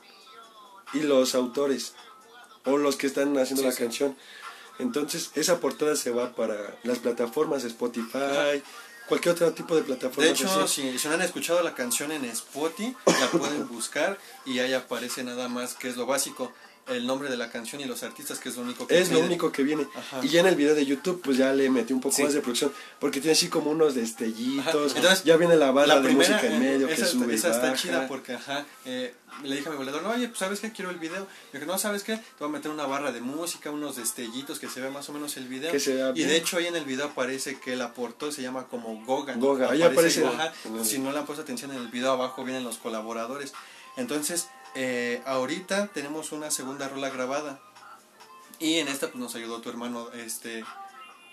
[0.93, 1.93] y los autores,
[2.65, 3.79] o los que están haciendo Sí, la sí.
[3.83, 4.15] canción.
[4.79, 8.61] Entonces, esa portada se va para las plataformas Spotify,
[9.07, 10.25] cualquier otro tipo de plataforma.
[10.25, 14.59] De hecho, si, si no han escuchado la canción en Spotify, la pueden buscar y
[14.59, 16.51] ahí aparece nada más que es lo básico,
[16.87, 19.19] el nombre de la canción y los artistas, que es lo único que es lo
[19.19, 19.87] único que viene.
[19.95, 20.19] Ajá.
[20.23, 22.23] Y ya en el video de YouTube, pues ya le metí un poco Sí.
[22.23, 22.71] más de producción.
[22.99, 24.91] Porque tiene así como unos destellitos.
[24.91, 24.97] Ajá.
[24.99, 27.33] Entonces, ya viene la barra la de primera, música en eh, medio que esa, sube
[27.33, 27.75] y esa está baja.
[27.75, 30.91] chida porque, ajá, eh, le dije a mi volador, no, oye, pues sabes qué, quiero
[30.91, 31.27] el video.
[31.51, 34.59] Le dije, no, sabes qué, te voy a meter una barra de música, unos destellitos
[34.59, 35.71] que se vea más o menos el video.
[35.71, 36.29] Que se vea y bien.
[36.29, 39.33] de hecho ahí en el video aparece que él aportó, se llama como Goga.
[39.35, 40.21] Goga, ahí aparece.
[40.21, 40.53] Goga.
[40.83, 43.53] Si no le han puesto atención en el video, abajo vienen los colaboradores.
[43.97, 47.59] Entonces, eh, ahorita tenemos una segunda rola grabada.
[48.59, 50.63] Y en esta pues nos ayudó tu hermano, este,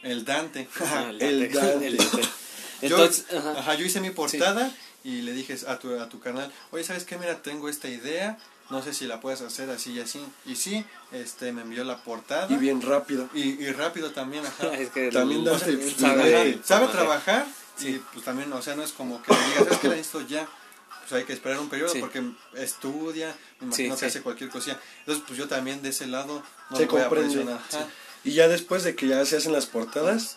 [0.02, 0.68] el Dante.
[0.80, 1.86] Ah, El date.
[1.86, 2.22] el date.
[2.22, 3.74] Yo- Entonces, ajá, ajá.
[3.74, 4.72] yo hice mi portada
[5.04, 7.16] y le dije a tu, a tu canal, oye, ¿sabes qué?
[7.16, 8.38] Mira, tengo esta idea,
[8.70, 10.20] no sé si la puedes hacer así y así.
[10.46, 12.48] Y sí, este, me envió la portada.
[12.52, 13.28] Y bien rápido.
[13.34, 14.74] Y, y rápido también, ajá.
[14.78, 17.88] Es que También el- Dante, sabe- trabajar Sí.
[17.88, 19.88] y pues también, o sea, no es como que le digas, ¿sabes qué?
[19.88, 20.48] La necesito ya.
[21.08, 21.98] Pues hay que esperar un periodo Sí.
[22.00, 22.22] porque
[22.54, 24.16] estudia, me imagino Sí, que sí.
[24.16, 24.78] hace cualquier cosilla.
[25.00, 27.34] Entonces, pues yo también de ese lado no se lo voy a comprende.
[27.34, 27.60] presionar.
[27.68, 27.76] sí.
[27.76, 27.86] Ajá.
[28.24, 30.36] Y ya después de que ya se hacen las portadas,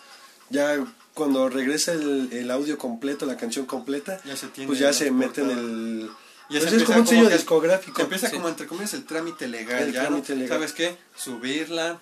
[0.50, 4.92] ya cuando regresa el, el audio completo, la canción completa, Ya se tiene pues ya
[4.92, 6.10] se mete en el...
[6.48, 8.02] Ya pues se es empieza como un sello como que- discográfico.
[8.02, 8.36] Empieza Sí.
[8.36, 10.08] como entre comillas el trámite legal, El ya, ¿no?
[10.08, 10.48] trámite legal.
[10.58, 10.96] ¿Sabes qué?
[11.16, 12.00] Subirla,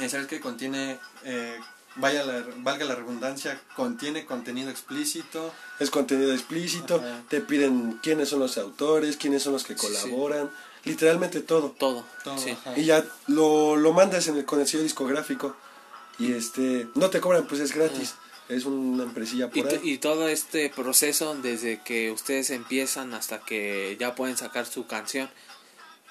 [0.00, 0.40] eh, ¿sabes qué?
[0.40, 1.58] Contiene, eh,
[1.96, 5.52] vaya la, valga la redundancia, contiene contenido explícito.
[5.78, 7.22] Es contenido explícito, Ajá.
[7.28, 9.80] te piden quiénes son los autores, quiénes son los que sí.
[9.86, 10.50] colaboran,
[10.84, 11.70] literalmente todo.
[11.78, 12.04] todo.
[12.24, 12.56] Todo, sí.
[12.76, 15.56] Y ya lo, lo mandas en el, con el sello discográfico
[16.18, 18.14] y este no te cobran, pues es gratis.
[18.46, 19.80] Es una empresilla Y, por ahí.
[19.84, 25.30] y todo este proceso, desde que ustedes empiezan hasta que ya pueden sacar su canción,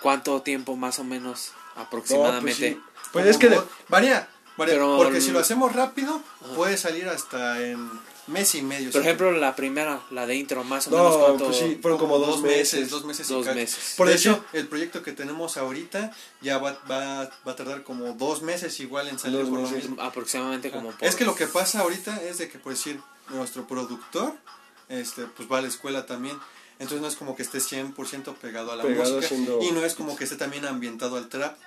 [0.01, 2.73] ¿cuánto tiempo más o menos No, aproximadamente?
[2.73, 3.09] pues, sí.
[3.11, 6.21] Pues es que de- varía, Pero porque si lo hacemos rápido,
[6.55, 7.89] puede salir hasta en
[8.27, 8.91] mes y medio.
[8.91, 11.45] Por ejemplo, la primera, la de intro, más o menos no, cuánto...
[11.45, 12.89] pues sí, fueron como dos meses.
[12.89, 13.29] dos meses.
[13.29, 13.93] y Dos meses.
[13.97, 16.11] Por de decir- hecho, el proyecto que tenemos ahorita
[16.41, 19.65] ya va, va, va a tardar como dos meses igual en salir Dos por lo
[19.67, 19.89] meses.
[19.89, 20.01] mismo.
[20.01, 21.07] Aproximadamente como por...
[21.07, 24.33] Es que lo que pasa ahorita es de que, por decir, nuestro productor,
[24.87, 26.37] este, pues va a la escuela también.
[26.79, 29.35] Entonces no es como que esté 100% pegado a la Pegado música.
[29.61, 31.57] Y no es como que esté también ambientado al trap.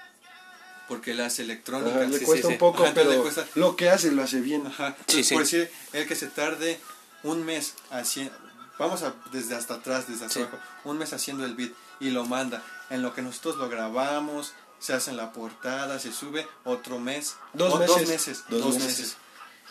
[0.88, 1.90] Porque él hace electrónica.
[1.96, 4.40] Ajá, le sí, cuesta sí, un poco, Ajá, pero cuesta- lo que hace lo hace
[4.40, 4.66] bien.
[4.66, 4.94] Ajá.
[5.08, 5.34] Sí, Entonces, sí.
[5.34, 6.78] Por decir, el que se tarde
[7.24, 8.32] un mes haciendo,
[8.78, 10.42] vamos a, desde hasta atrás, desde hasta Sí.
[10.42, 12.62] abajo, un mes haciendo el beat y lo manda.
[12.90, 17.34] En lo que nosotros lo grabamos, se hace en la portada, se sube, otro mes.
[17.52, 17.96] Dos o- meses.
[17.98, 18.44] Dos meses.
[18.48, 18.98] Dos Dos, meses.
[18.98, 19.16] meses.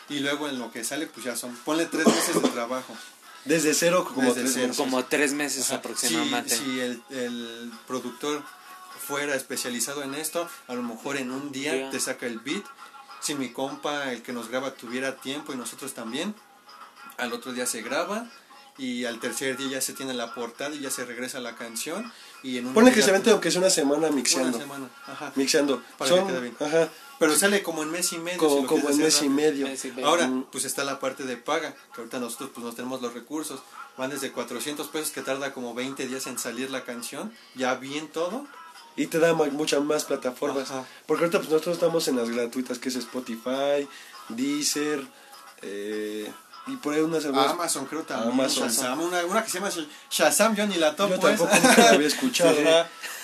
[0.09, 2.93] Y luego en lo que sale, pues ya son, ponle tres meses de trabajo.
[3.45, 4.67] Desde cero como Desde tres cero.
[4.67, 4.77] meses.
[4.83, 5.75] Como tres meses Ajá.
[5.75, 6.55] aproximadamente.
[6.57, 8.43] Si, si el, el productor
[9.05, 11.89] fuera especializado en esto, a lo mejor en un día Día.
[11.89, 12.63] te saca el beat.
[13.21, 16.35] Si mi compa, el que nos graba, tuviera tiempo y nosotros también,
[17.17, 18.29] al otro día se graba
[18.77, 22.11] y al tercer día ya se tiene la portada y ya se regresa la canción.
[22.43, 24.57] Y en un Ponle que se vente aunque sea una semana una mixeando.
[24.59, 24.89] semana.
[25.07, 25.31] Ajá.
[25.35, 25.81] Mixeando.
[25.97, 26.57] Para Son, que quede bien.
[26.59, 28.33] ajá, Pero sale como en mes y medio.
[28.39, 29.65] si como, lo como en mes y medio.
[29.67, 30.07] Mes y medio.
[30.07, 30.47] Ahora, Mm.
[30.51, 33.61] pues está la parte de paga, que ahorita nosotros pues no tenemos los recursos.
[33.97, 38.09] Van desde 400 pesos que tarda como 20 días en salir la canción, ya bien
[38.09, 38.45] todo.
[38.97, 40.71] Y te da muchas más plataformas.
[40.71, 40.85] Ajá.
[41.05, 43.87] Porque ahorita pues nosotros estamos en las gratuitas que es Spotify,
[44.29, 45.03] Deezer,
[45.61, 46.31] eh,
[46.67, 47.49] y por ahí una A cerveza.
[47.51, 48.31] Amazon creo también.
[48.31, 48.69] Amazon.
[48.69, 51.13] Shazam, una, una que se llama Sh- Shazam, yo ni la topo.
[51.15, 51.37] Yo pues.
[51.37, 52.55] tampoco nunca la había escuchado.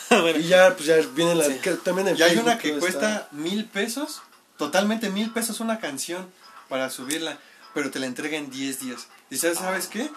[0.09, 0.29] Ajá.
[0.37, 1.47] Y ya, pues ya vienen las.
[1.47, 1.59] Sí.
[1.61, 4.21] que también en Y hay una que cuesta está- mil pesos,
[4.57, 6.29] totalmente mil pesos una canción
[6.67, 7.37] para subirla,
[7.73, 9.07] pero te la entrega en 10 días.
[9.29, 10.09] Y sabes, ¿sabes qué?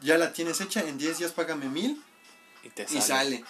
[0.00, 2.02] Ya la tienes hecha, en 10 días págame mil
[2.64, 3.44] Y te y sale.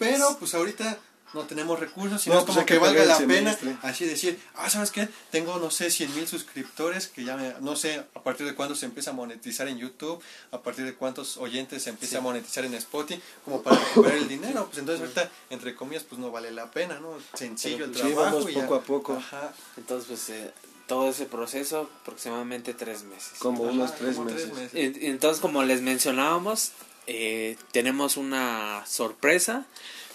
[0.00, 0.98] Pero pues ahorita
[1.32, 4.36] no tenemos recursos, sino No, es pues como que que valga la pena así decir,
[4.56, 5.08] ah, ¿sabes qué?
[5.30, 8.74] Tengo, no sé, 100 mil suscriptores, que ya me- no sé a partir de cuándo
[8.74, 12.64] se empieza a monetizar en YouTube, a partir de cuántos oyentes se empieza a monetizar
[12.64, 14.66] en Spotify, como para recuperar el dinero.
[14.66, 17.12] Pues entonces ahorita, entre comillas, pues no vale la pena, ¿no?
[17.34, 18.36] Sencillo el Pero, pues, sí, trabajo.
[18.36, 18.62] vamos y ya.
[18.62, 19.12] poco a poco.
[19.14, 19.52] Ajá.
[19.76, 20.50] Entonces, pues eh,
[20.88, 23.34] todo ese proceso, aproximadamente tres meses.
[23.38, 24.50] Como Ajá, unos tres como meses.
[24.74, 26.72] En- Entonces, como les mencionábamos,
[27.10, 29.64] eh, tenemos una sorpresa.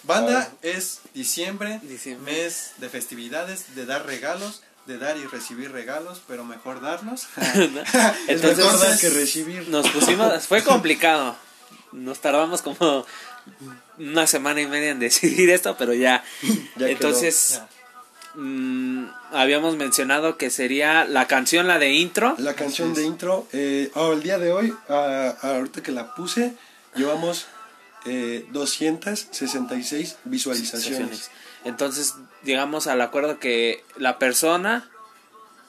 [0.04, 2.32] Banda es diciembre, Diciembre.
[2.34, 7.28] mes de festividades, de dar regalos, de dar y recibir regalos, pero mejor darlos.
[7.38, 9.68] Es mejor dar Entonces, que recibir.
[9.70, 11.36] nos pusimos, fue complicado.
[11.92, 13.06] Nos tardamos como
[13.98, 16.24] una semana y media en decidir esto, pero ya.
[16.76, 17.62] Ya Entonces,
[18.36, 18.42] Ya.
[18.42, 22.36] mm, habíamos mencionado que sería la canción, la de intro.
[22.38, 26.54] La canción de intro, eh, oh, el día de hoy, ah, ahorita que la puse,
[26.96, 27.48] llevamos
[28.06, 31.32] eh, 266 visualizaciones.
[31.64, 34.90] Entonces llegamos al acuerdo que la persona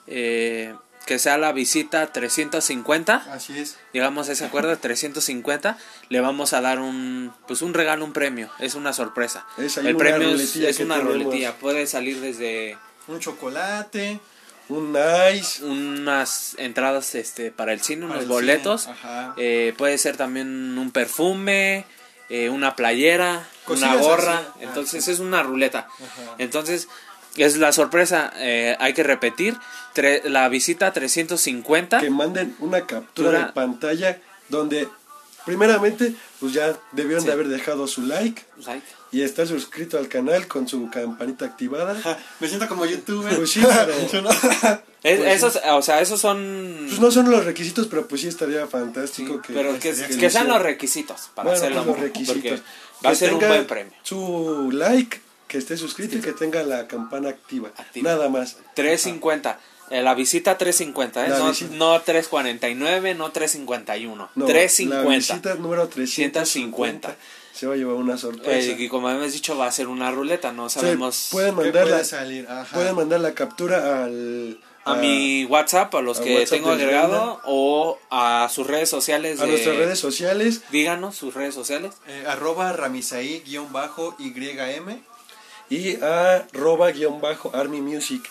[0.05, 3.77] eh, que sea la visita 350, Así es.
[3.93, 5.77] llegamos a ese acuerdo de 350,
[6.09, 9.45] le vamos a dar un pues un regalo, un premio, es una sorpresa.
[9.57, 11.13] Es El una premio es, es una tenemos.
[11.13, 14.19] ruletilla, puede salir desde Un chocolate.
[14.69, 15.63] Un nice.
[15.63, 18.95] unas entradas este para el cine, para unos el boletos, cine.
[18.95, 19.33] Ajá.
[19.37, 21.85] eh, puede ser también un perfume,
[22.29, 24.47] eh, una playera, Cosillas una gorra, así.
[24.55, 25.87] Ah, entonces es una ruleta.
[25.93, 26.35] Ajá.
[26.37, 26.87] Entonces,
[27.37, 29.55] es la sorpresa, eh, hay que repetir,
[29.95, 32.97] tre- la visita 350, Que manden una captura
[33.31, 33.45] Captura.
[33.45, 34.89] de pantalla donde,
[35.47, 37.27] primeramente, pues ya debieron Sí.
[37.27, 38.85] de haber dejado su like like.
[39.11, 41.95] y estar suscrito al canal con su campanita activada.
[42.39, 43.35] Me siento como youtuber.
[43.35, 44.29] Pues sí, pero- Yo no-
[45.03, 46.85] Es- Pues esos, o sea, esos son...
[46.87, 50.29] Pues no son los requisitos, pero pues sí estaría fantástico sí, que, pero que, que
[50.29, 51.83] sean los requisitos para Bueno, hacerlo.
[51.85, 52.59] pues, los requisitos.
[53.05, 53.93] Va a ser un buen premio.
[54.03, 57.69] Su like, que esté suscrito y que tenga la campana activa.
[57.77, 58.11] Activa.
[58.11, 58.57] Nada más.
[58.75, 59.51] 350.
[59.51, 59.55] Eh,
[59.89, 61.29] la visita 350, ¿eh?
[61.29, 61.75] La no, visita.
[61.75, 64.29] no 349, no 351.
[64.35, 65.03] No, 350.
[65.09, 67.15] La visita número 350 150.
[67.53, 68.71] se va a llevar una sorpresa.
[68.71, 71.29] Eh, y como hemos dicho, va a ser una ruleta, no sabemos.
[71.31, 72.47] pueden ¿Qué mandar puede la, salir?
[72.49, 72.75] Ajá.
[72.75, 77.41] pueden mandar la captura al a mi WhatsApp, a los a que WhatsApp tengo agregado,
[77.43, 79.39] o a sus redes sociales.
[79.41, 81.91] a de- nuestras redes sociales Díganos sus redes sociales.
[82.07, 85.01] Eh, arroba ramisaí guion bajo YM.
[85.69, 88.21] y a arroba guion bajo army music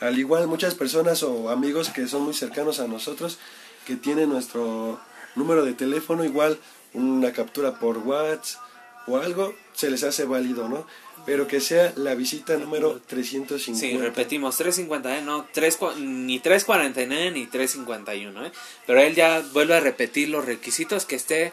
[0.00, 3.38] al igual muchas personas o amigos que son muy cercanos a nosotros
[3.86, 5.00] que tienen nuestro
[5.34, 6.58] número de teléfono igual
[6.94, 8.60] una captura por WhatsApp
[9.06, 10.86] o algo se les hace válido no
[11.26, 15.22] pero que sea la visita número 350 Sí, repetimos, 350, ¿eh?
[15.22, 18.52] No, 3, cua- ni 349 ni 351, ¿eh?
[18.86, 21.52] Pero él ya vuelve a repetir los requisitos que esté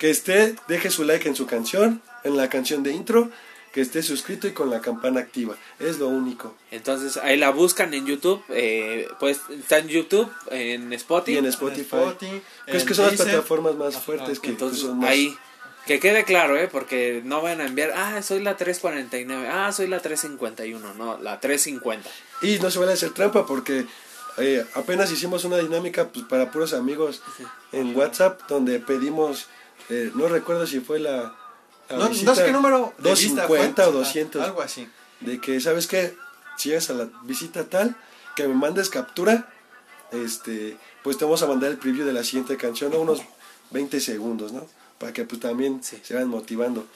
[0.00, 3.30] que esté deje su like en su canción en la canción de intro
[3.72, 7.94] que esté suscrito y con la campana activa es lo único Entonces ahí la buscan
[7.94, 11.34] en YouTube, eh, pues está en YouTube, en Spotify.
[11.34, 14.80] y en Spotify, Spotify, que es en que son las plataformas más fuertes que Entonces
[14.80, 15.36] son más- ahí,
[15.86, 16.68] que quede claro, ¿eh?
[16.70, 21.40] Porque no van a enviar, ah, soy la 349, ah, soy la 351, no, la
[21.40, 22.08] 350.
[22.42, 23.86] Y no se vale hacer trampa porque
[24.38, 27.22] eh, apenas hicimos una dinámica pues, para puros amigos
[27.72, 29.46] en WhatsApp donde pedimos,
[29.88, 31.34] eh, no recuerdo si fue la...
[31.96, 33.92] la No, no sé qué número de lista 250 fue.
[33.92, 34.40] o 200.
[34.40, 34.88] Ajá, algo así.
[35.20, 36.14] De que, ¿sabes qué?
[36.58, 37.96] Si llegas a la visita tal,
[38.36, 39.48] que me mandes captura,
[40.12, 43.00] este pues te vamos a mandar el preview de la siguiente canción, ¿no?
[43.00, 43.20] unos
[43.70, 44.66] 20 segundos, ¿no?
[44.98, 45.98] Para que pues también Sí.
[46.02, 46.86] se vayan motivando.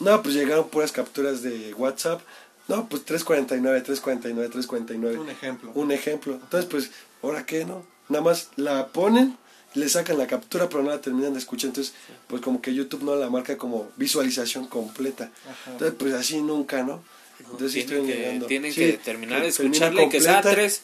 [0.00, 2.20] No, pues llegaron puras capturas de WhatsApp.
[2.68, 5.70] No, pues 349, 349, 349 Un ejemplo.
[5.74, 6.34] un ejemplo.
[6.34, 6.90] Entonces, pues,
[7.22, 7.84] ¿ahora qué, no?
[8.08, 9.36] Nada más la ponen,
[9.74, 11.68] le sacan la captura, pero no la terminan de escuchar.
[11.68, 11.94] Entonces,
[12.28, 15.30] pues como que YouTube no la marca como visualización completa.
[15.44, 15.72] Ajá.
[15.72, 17.02] Entonces, pues así nunca, ¿no?
[17.40, 20.82] Entonces, tienen estoy que, tienen Sí, que terminar de escucharle y que sea tres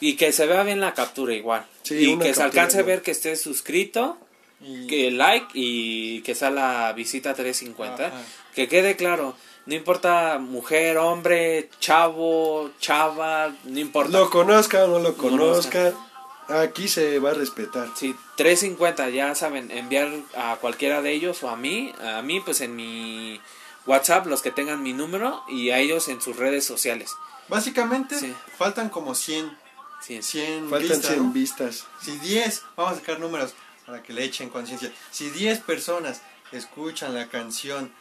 [0.00, 1.64] y que se vea bien la captura igual.
[1.82, 4.18] Sí, y que se alcance a ver que esté suscrito,
[4.60, 8.06] Y- que like y que sea la visita 350.
[8.08, 8.22] Ajá.
[8.54, 14.18] Que quede claro, no importa mujer, hombre, chavo, chava, no importa.
[14.18, 15.70] Lo conozca o no lo Conozca.
[15.92, 16.08] conozca,
[16.48, 17.88] aquí se va a respetar.
[17.94, 22.60] Sí, 350, ya saben, enviar a cualquiera de ellos o a mí, a mí pues
[22.60, 23.40] en mi
[23.86, 27.14] WhatsApp, los que tengan mi número y a ellos en sus redes sociales.
[27.48, 28.34] Básicamente, Sí.
[28.58, 29.56] faltan como 100.
[30.00, 30.22] Cien.
[30.22, 31.32] 100 Faltan vistas, 100 ¿no?
[31.32, 31.86] vistas.
[32.00, 33.54] Si 10, vamos a sacar números
[33.86, 34.92] para que le echen conciencia.
[35.10, 36.20] Si 10 personas
[36.52, 37.92] escuchan la canción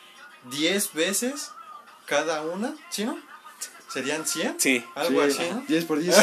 [0.52, 1.52] 10 veces
[2.06, 3.18] cada una, ¿sí no?
[3.94, 4.56] ¿Serían 100?
[4.60, 4.84] Sí.
[4.96, 5.64] Algo Sí, así, ¿no?
[5.68, 6.16] 10 por 10.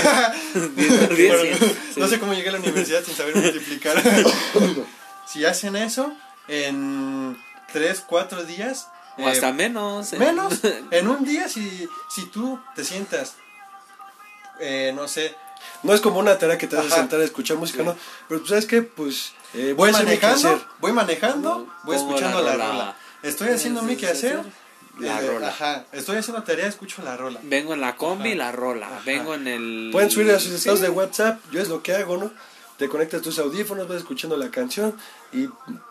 [0.75, 1.77] Diez, diez, Bueno, cien.
[1.97, 2.11] No Sí.
[2.11, 4.03] sé cómo llegué a la universidad sin saber multiplicar.
[5.27, 6.13] si hacen eso,
[6.49, 7.39] en
[7.73, 8.89] 3, 4 días...
[9.19, 10.13] O eh, hasta menos.
[10.13, 10.19] ¿eh?
[10.19, 10.61] Menos.
[10.91, 13.35] En un día, si, si tú te sientas,
[14.61, 15.35] eh, no sé,
[15.83, 16.97] No es como una tarea que te vas a Ajá.
[16.97, 17.97] sentar a escuchar música, ¿no?
[18.29, 18.83] Pero pues, ¿sabes qué?
[18.83, 22.69] Pues voy eh, voy a hacer mi manejando, voy manejando, voy escuchando la la rola.
[22.69, 22.97] rola.
[23.23, 24.41] Estoy haciendo mi quehacer.
[25.07, 25.49] La eh, rola.
[25.49, 27.41] Ajá, estoy haciendo tarea, escucho la rola.
[27.43, 28.37] Vengo en la combi, Ajá.
[28.39, 28.87] la rola.
[28.89, 29.03] Ajá.
[29.05, 29.89] Vengo en el.
[29.93, 30.85] Pueden subir a sus estados Sí.
[30.87, 32.33] de WhatsApp, yo es lo que hago, ¿no?
[32.79, 34.97] Te conectas tus audífonos, vas escuchando la canción
[35.35, 35.49] y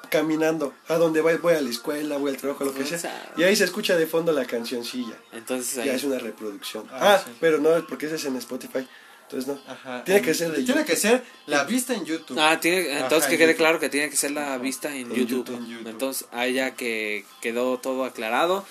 [0.10, 0.74] caminando.
[0.88, 3.32] A donde voy, voy a la escuela, voy al trabajo, lo que sea.
[3.38, 5.14] Y ahí se escucha de fondo la cancioncilla.
[5.32, 5.90] Entonces Ya ahí.
[5.90, 6.86] es una reproducción.
[6.92, 7.32] Ah, Ah, sí.
[7.40, 8.88] pero no, porque ese es en Spotify.
[9.24, 9.60] Entonces no.
[9.72, 10.04] Ajá.
[10.04, 10.86] Tiene que ser de Tiene YouTube.
[10.88, 12.40] que ser la vista en YouTube.
[12.40, 13.58] Ah, tiene, entonces Ajá, que quede YouTube.
[13.58, 15.30] claro que tiene que ser la vista en, En YouTube.
[15.46, 15.56] YouTube.
[15.58, 15.88] En YouTube.
[15.90, 18.66] Entonces ahí ya que quedó todo aclarado,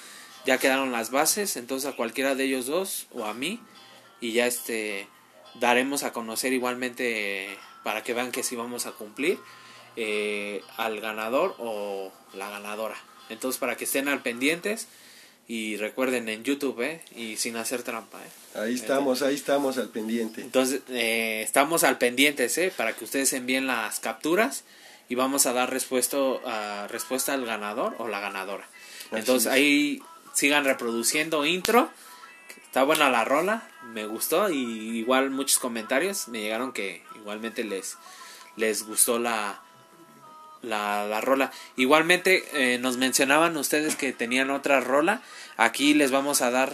[0.47, 3.61] ya quedaron las bases, entonces a cualquiera de ellos dos o a mí
[4.21, 5.07] y ya este
[5.61, 7.49] daremos a conocer igualmente
[7.85, 9.39] para que vean que sí vamos a cumplir
[9.97, 12.97] eh, al ganador o la ganadora.
[13.29, 14.89] Entonces para que estén al pendientes
[15.47, 17.01] y recuerden en YouTube, ¿eh?
[17.17, 18.59] Y sin hacer trampa, ¿eh?
[18.59, 20.43] Ahí estamos, ahí estamos al pendiente.
[20.43, 22.71] Entonces, eh, estamos al pendientes, ¿eh?
[22.77, 24.65] Para que ustedes envíen las capturas
[25.09, 28.69] y vamos a dar respuesta, a- respuesta al ganador o la ganadora.
[29.11, 29.53] Así Entonces, es.
[29.53, 30.03] ahí
[30.39, 31.91] sigan reproduciendo intro.
[32.65, 34.59] Está buena la rola, me gustó y
[34.99, 37.97] igual muchos comentarios me llegaron que igualmente les,
[38.57, 39.61] les gustó la,
[40.63, 41.51] la, la rola.
[41.77, 45.23] Igualmente eh, nos mencionaban ustedes que tenían otra rola.
[45.57, 46.73] Aquí les vamos a dar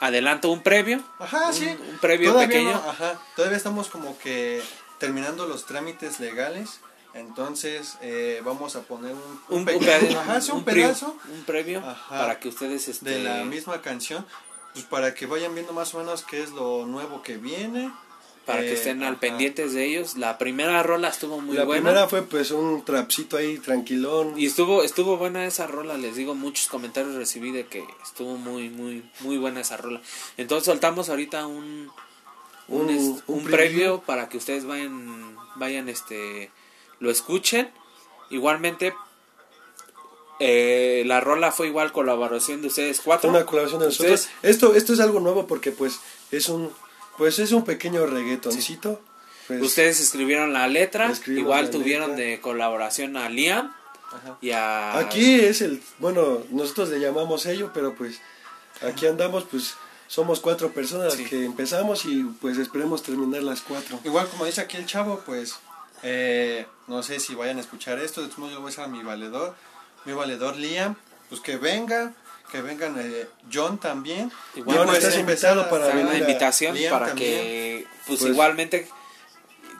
[0.00, 1.02] adelanto un previo.
[1.18, 1.66] Ajá, un- sí.
[1.90, 2.72] un previo Todavía pequeño.
[2.72, 3.20] no, ajá.
[3.34, 4.62] Todavía estamos como que
[4.98, 6.80] terminando los trámites legales.
[7.14, 11.44] Entonces eh, vamos a poner un, un, un pequeño- peda- ajá, sí, un pedazo un
[11.44, 12.18] previo Ajá.
[12.18, 14.26] para que ustedes este, de la misma canción.
[14.72, 17.92] Pues para que vayan viendo más o menos qué es lo nuevo que viene.
[18.44, 19.20] para que Eh, estén al ajá.
[19.20, 23.36] pendientes de ellos la primera rola estuvo muy la buena primera fue pues un trapcito
[23.38, 24.34] ahí tranquilón.
[24.36, 28.68] y estuvo estuvo buena esa rola les digo muchos comentarios recibí de que estuvo muy
[28.68, 30.02] muy muy buena esa rola
[30.36, 31.90] entonces soltamos ahorita un
[32.68, 36.50] un, Un- un previo para que ustedes vayan vayan este
[37.00, 37.70] lo escuchen
[38.30, 38.94] igualmente
[40.40, 44.20] eh, la rola fue igual colaboración de ustedes cuatro una colaboración de nosotros.
[44.22, 46.00] Ustedes- Esto, esto es algo nuevo porque pues
[46.32, 46.72] es un
[47.16, 49.00] pues es un pequeño reggaetoncito.
[49.46, 52.24] Pues, Ustedes escribieron la letra, Escribimos igual la tuvieron letra.
[52.24, 53.72] de colaboración a Liam
[54.12, 54.38] Ajá.
[54.40, 54.98] y a...
[54.98, 58.20] Aquí es el, bueno, nosotros le llamamos ello, pero pues
[58.82, 59.74] aquí andamos, pues
[60.08, 61.24] somos cuatro personas Sí.
[61.26, 64.00] que empezamos y pues esperemos terminar las cuatro.
[64.02, 65.54] Igual como dice aquí el chavo, pues
[66.04, 68.84] eh, no sé si vayan a escuchar esto, de todos modos yo voy a ser
[68.84, 69.54] a mi valedor,
[70.04, 70.96] mi valedor Liam,
[71.30, 72.12] pues que venga,
[72.52, 74.30] que vengan eh, John también.
[74.54, 77.30] Igual pues, estás invitado para venir una invitación Liam para también.
[77.30, 78.88] que pues, Pues, igualmente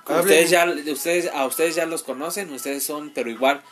[0.09, 3.63] ustedes ya ustedes a ustedes ya los conocen, ustedes son pero igual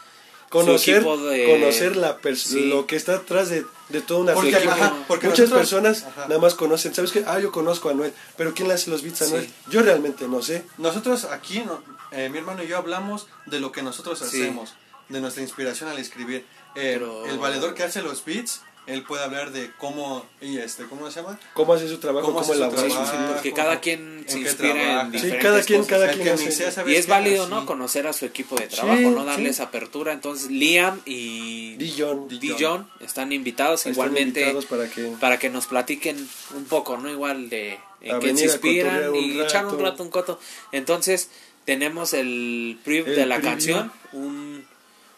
[0.52, 2.66] Conocer, de- conocer la Sí.
[2.66, 6.28] lo que está atrás de, de toda una porque, ajá, porque muchas nosotros- personas ajá.
[6.28, 7.24] nada más conocen, ¿sabes qué?
[7.26, 9.30] Ah, yo conozco a Noel, pero ¿quién le hace los beats a Sí.
[9.32, 9.50] Noel?
[9.70, 10.64] Yo realmente no sé.
[10.78, 11.82] Nosotros aquí, no-
[12.12, 14.24] eh, mi hermano y yo hablamos de lo que nosotros Sí.
[14.26, 14.74] hacemos,
[15.08, 16.44] de nuestra inspiración al escribir.
[16.74, 20.84] Eh, Pero- El valedor que hace los beats, él puede hablar de cómo, y este,
[20.86, 21.38] ¿cómo se llama?
[21.54, 22.26] ¿Cómo hace su trabajo?
[22.26, 23.12] ¿Cómo ¿Cómo, elabora su trabajo?
[23.16, 23.32] beat?
[23.32, 25.90] porque ¿cómo- cada quien en se inspira en Sí, cada quien- cosas.
[26.00, 27.48] cada quien hace- mixea, ¿sabes y es válido.
[27.48, 27.64] ¿no?
[27.66, 29.62] Conocer a su equipo de trabajo, Sí, no darles sí.
[29.62, 30.12] apertura.
[30.12, 32.28] Entonces, Liam y Dijon.
[32.28, 36.16] Di- Dijon están invitados Están igualmente invitados para que para que nos platiquen
[36.56, 37.08] un poco, ¿no?
[37.10, 40.02] Igual de en qué se inspiran y echar un rato.
[40.02, 40.40] un coto.
[40.72, 41.28] Entonces,
[41.64, 43.50] tenemos el preview de la preview.
[43.52, 44.66] canción, un,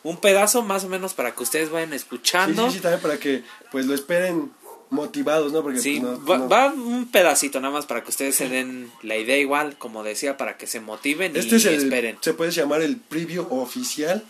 [0.04, 2.68] un pedazo más o menos para que ustedes vayan Sí, escuchando.
[2.70, 3.42] sí, sí, también para que
[3.72, 4.52] pues lo esperen
[4.90, 5.62] motivados, ¿no?
[5.62, 8.48] Porque Sí, pues, no- va, no- va un pedacito nada más para que ustedes se
[8.48, 12.18] den la idea igual, como decía, para que se motiven Este y es el, esperen.
[12.20, 14.22] se puede llamar el preview oficial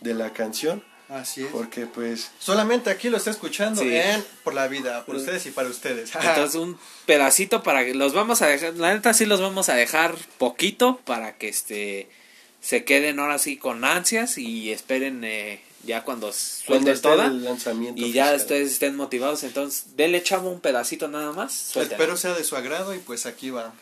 [0.00, 1.48] de la canción, Así es.
[1.50, 3.88] porque pues Solamente aquí lo está escuchando Sí.
[3.96, 6.12] en Por la Vida, por ustedes y para ustedes.
[6.14, 9.74] Entonces un pedacito para que los vamos a dejar, la neta sí los vamos a
[9.74, 12.08] dejar poquito para que este
[12.64, 18.00] se queden ahora sí con ansias y esperen eh, ya cuando suelten toda el lanzamiento
[18.00, 18.40] y ya oficial.
[18.40, 21.76] ustedes estén motivados, entonces denle chavo un pedacito nada más.
[21.76, 23.74] Espero sea de su agrado y pues aquí va.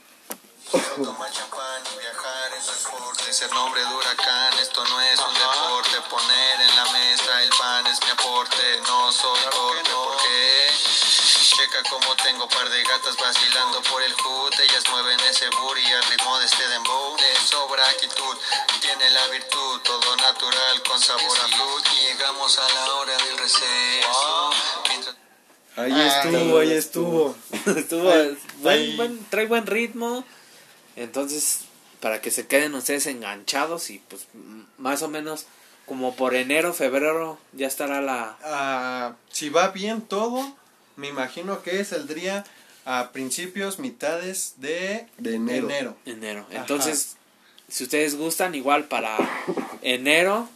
[0.72, 6.10] Tomar champán y viajar en transporte, ser nombre de huracán, esto no es un deporte,
[6.10, 10.91] poner en la mesa el pan es mi aporte, no soy corto porque
[11.62, 14.52] checa cómo tengo par de gatas vacilando por el hood.
[14.62, 17.16] Ellas mueven ese booty al ritmo de este dembow.
[17.16, 18.36] Le sobra actitud,
[18.80, 21.86] tiene la virtud, todo natural con sabor a fruit.
[21.92, 24.50] Y llegamos a la hora del receso.
[24.88, 25.16] Mientras-
[25.76, 27.36] Ahí estuvo, ahí estuvo.
[27.76, 28.12] Estuvo
[28.58, 30.24] buen, buen- trae buen ritmo.
[30.96, 31.60] Entonces,
[32.00, 34.26] para que se queden ustedes enganchados y pues
[34.78, 35.46] más o menos
[35.86, 40.54] como por enero, febrero ya estará la Ah, si va bien todo,
[40.96, 42.44] me imagino que saldría
[42.84, 45.96] a principios, mitades de, De enero.
[46.04, 46.46] enero.
[46.50, 47.16] Entonces,
[47.68, 49.16] si ustedes gustan, igual para
[49.82, 50.48] enero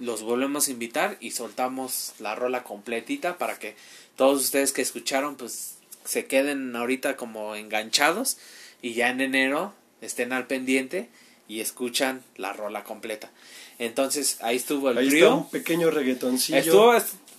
[0.00, 3.76] los volvemos a invitar y soltamos la rola completita para que
[4.16, 8.38] todos ustedes que escucharon pues se queden ahorita como enganchados
[8.82, 11.08] y ya en enero estén al pendiente
[11.48, 13.30] y escuchan la rola completa.
[13.78, 16.58] Entonces ahí estuvo el Ahí está un pequeño reggaetoncillo.
[16.58, 16.94] Estuvo,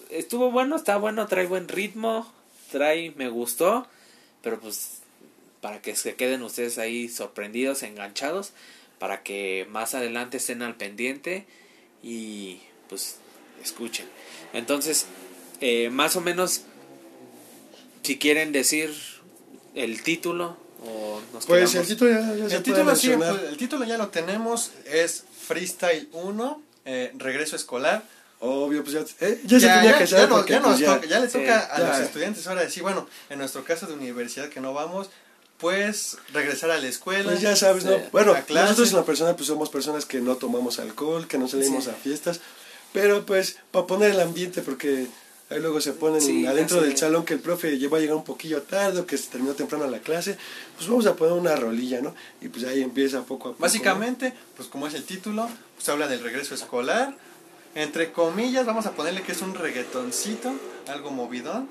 [0.10, 2.32] estuvo bueno, está bueno, trae buen ritmo,
[2.72, 3.88] trae, me gustó,
[4.41, 4.99] pero pues
[5.62, 8.51] para que se queden ustedes ahí sorprendidos, enganchados,
[8.99, 11.45] para que más adelante estén al pendiente
[12.03, 13.18] y pues
[13.64, 14.06] escuchen.
[14.53, 15.06] Entonces,
[15.62, 16.62] eh, más o menos,
[18.03, 18.93] si quieren decir
[19.74, 23.08] el título o nos Pues quedamos- el título ya, ya se El puede título, sí,
[23.10, 23.39] mencionar.
[23.39, 28.03] pues, el título ya lo tenemos, es Freestyle 1, eh, Regreso Escolar.
[28.40, 30.80] Obvio, pues ya, eh, ya se tenía que ya, saber no- porque ya pues nos
[30.80, 31.88] ya- toca- ya le Sí, toca a ya.
[31.90, 35.10] los estudiantes ahora decir, bueno, en nuestro caso de universidad que no vamos,
[35.58, 37.24] pues regresar a la escuela.
[37.32, 37.98] Pues ya sabes, ¿no?
[38.12, 41.86] Bueno, nosotros en la persona pues somos personas que no tomamos alcohol, que no salimos
[41.86, 41.90] Sí.
[41.90, 42.42] a fiestas,
[42.92, 45.08] pero pues para poner el ambiente porque
[45.50, 48.18] ahí luego se ponen Sí, adentro del salón que el profe ya va a llegar
[48.18, 50.38] un poquillo tarde o que se terminó temprano la clase,
[50.76, 52.14] pues vamos a poner una rolilla, ¿no?
[52.42, 53.62] Y pues ahí empieza poco a poco.
[53.62, 57.16] Básicamente, pues como es el título, pues habla del regreso escolar.
[57.76, 60.53] Entre comillas, vamos a ponerle que es un reggaetoncito,
[60.88, 61.67] algo movidón.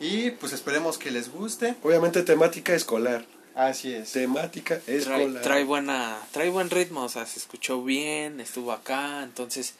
[0.00, 1.74] Y pues esperemos que les guste.
[1.82, 3.24] Obviamente temática escolar,
[3.54, 4.12] Así es.
[4.12, 5.42] temática trae, escolar.
[5.42, 9.74] trae buena trae buen ritmo o sea se escuchó bien estuvo acá entonces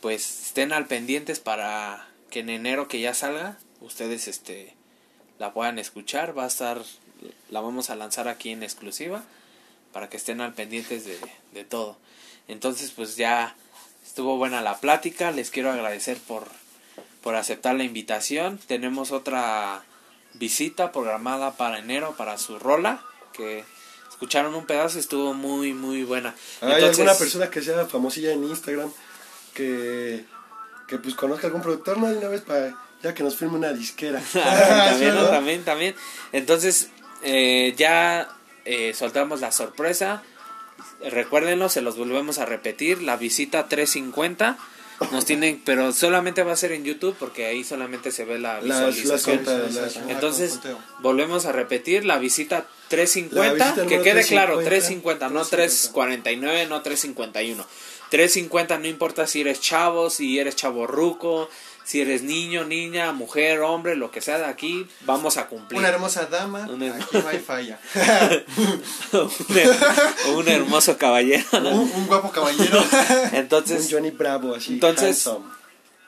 [0.00, 4.74] pues estén al pendientes para que en enero que ya salga ustedes este
[5.38, 6.80] la puedan escuchar va a estar
[7.50, 9.22] la vamos a lanzar aquí en exclusiva
[9.92, 11.18] para que estén al pendientes de,
[11.52, 11.98] de todo
[12.48, 13.54] entonces pues ya
[14.10, 16.48] estuvo buena la plática les quiero agradecer por
[17.22, 19.82] por aceptar la invitación tenemos otra
[20.34, 23.02] visita programada para enero para su rola
[23.32, 23.64] que
[24.08, 28.44] escucharon un pedazo estuvo muy muy buena ¿Hay Entonces, alguna persona que sea famosilla en
[28.44, 28.90] Instagram
[29.54, 30.24] que,
[30.88, 32.08] que pues conozca algún productor, no?
[32.08, 34.20] De una vez para ya que nos firme una disquera.
[34.32, 35.94] también, también, también.
[36.32, 36.90] Entonces,
[37.22, 38.28] eh, ya
[38.64, 40.22] eh, soltamos la sorpresa.
[41.08, 43.02] Recuérdenlo, se los volvemos a repetir.
[43.02, 44.58] La visita 350
[45.12, 48.60] nos tienen, pero solamente va a ser en YouTube porque ahí solamente se ve la
[48.60, 49.74] Las- las visualización.
[49.74, 50.58] las- Entonces,
[51.00, 55.56] volvemos a repetir la visita 350, La visita que quede 350, claro, 350, no 350.
[55.56, 57.66] 349, no 351.
[58.10, 61.48] 350 no importa si eres chavo, si eres chavo ruco,
[61.84, 65.78] si eres niño, niña, mujer, hombre, lo que sea de aquí, vamos a cumplir.
[65.80, 67.78] Una hermosa dama, Una hermo- aquí no hay falla.
[69.12, 71.44] un, her- un hermoso caballero.
[71.52, 72.80] un, un guapo caballero.
[73.32, 74.74] Un Entonces, Johnny Bravo, así.
[74.74, 75.28] Entonces,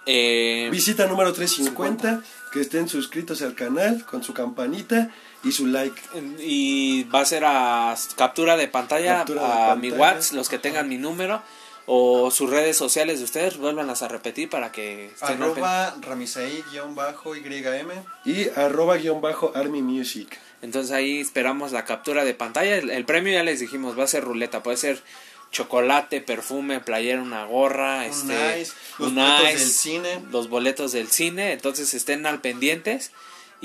[0.06, 5.10] eh, Visita número 350, que estén suscritos al canal con su campanita
[5.44, 6.00] y su like.
[6.40, 9.90] y va a ser a captura de pantalla Captura de a mi.
[9.90, 11.42] WhatsApp, los que tengan mi número
[11.86, 17.90] o sus redes sociales de ustedes, vuélvanlas a repetir para que estén al Arroba Ramisei-YM.
[18.24, 20.38] Y arroba guion bajo Army Music.
[20.62, 22.76] Entonces ahí esperamos la captura de pantalla.
[22.76, 25.02] El, el premio ya les dijimos, va a ser ruleta, puede ser
[25.50, 30.22] chocolate, perfume, playera, una gorra, Un este, nice, los un boletos nice, del cine.
[30.30, 31.52] los boletos del cine.
[31.52, 33.10] Entonces estén al pendientes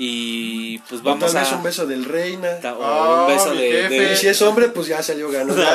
[0.00, 2.60] y pues vamos a un beso del reina.
[2.60, 5.28] ta- o Oh, un beso de, de- Y si es hombre, pues ya salió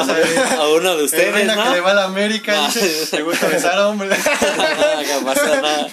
[0.05, 0.37] sabes.
[0.57, 1.63] a uno de El ustedes, reina ¿no?
[1.65, 2.67] que le va a la América, No.
[2.73, 4.17] dice, gusta besar a hombres.
[4.57, 5.87] nada, que pasa nada.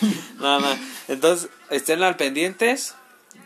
[1.09, 2.95] Entonces, estén al pendientes.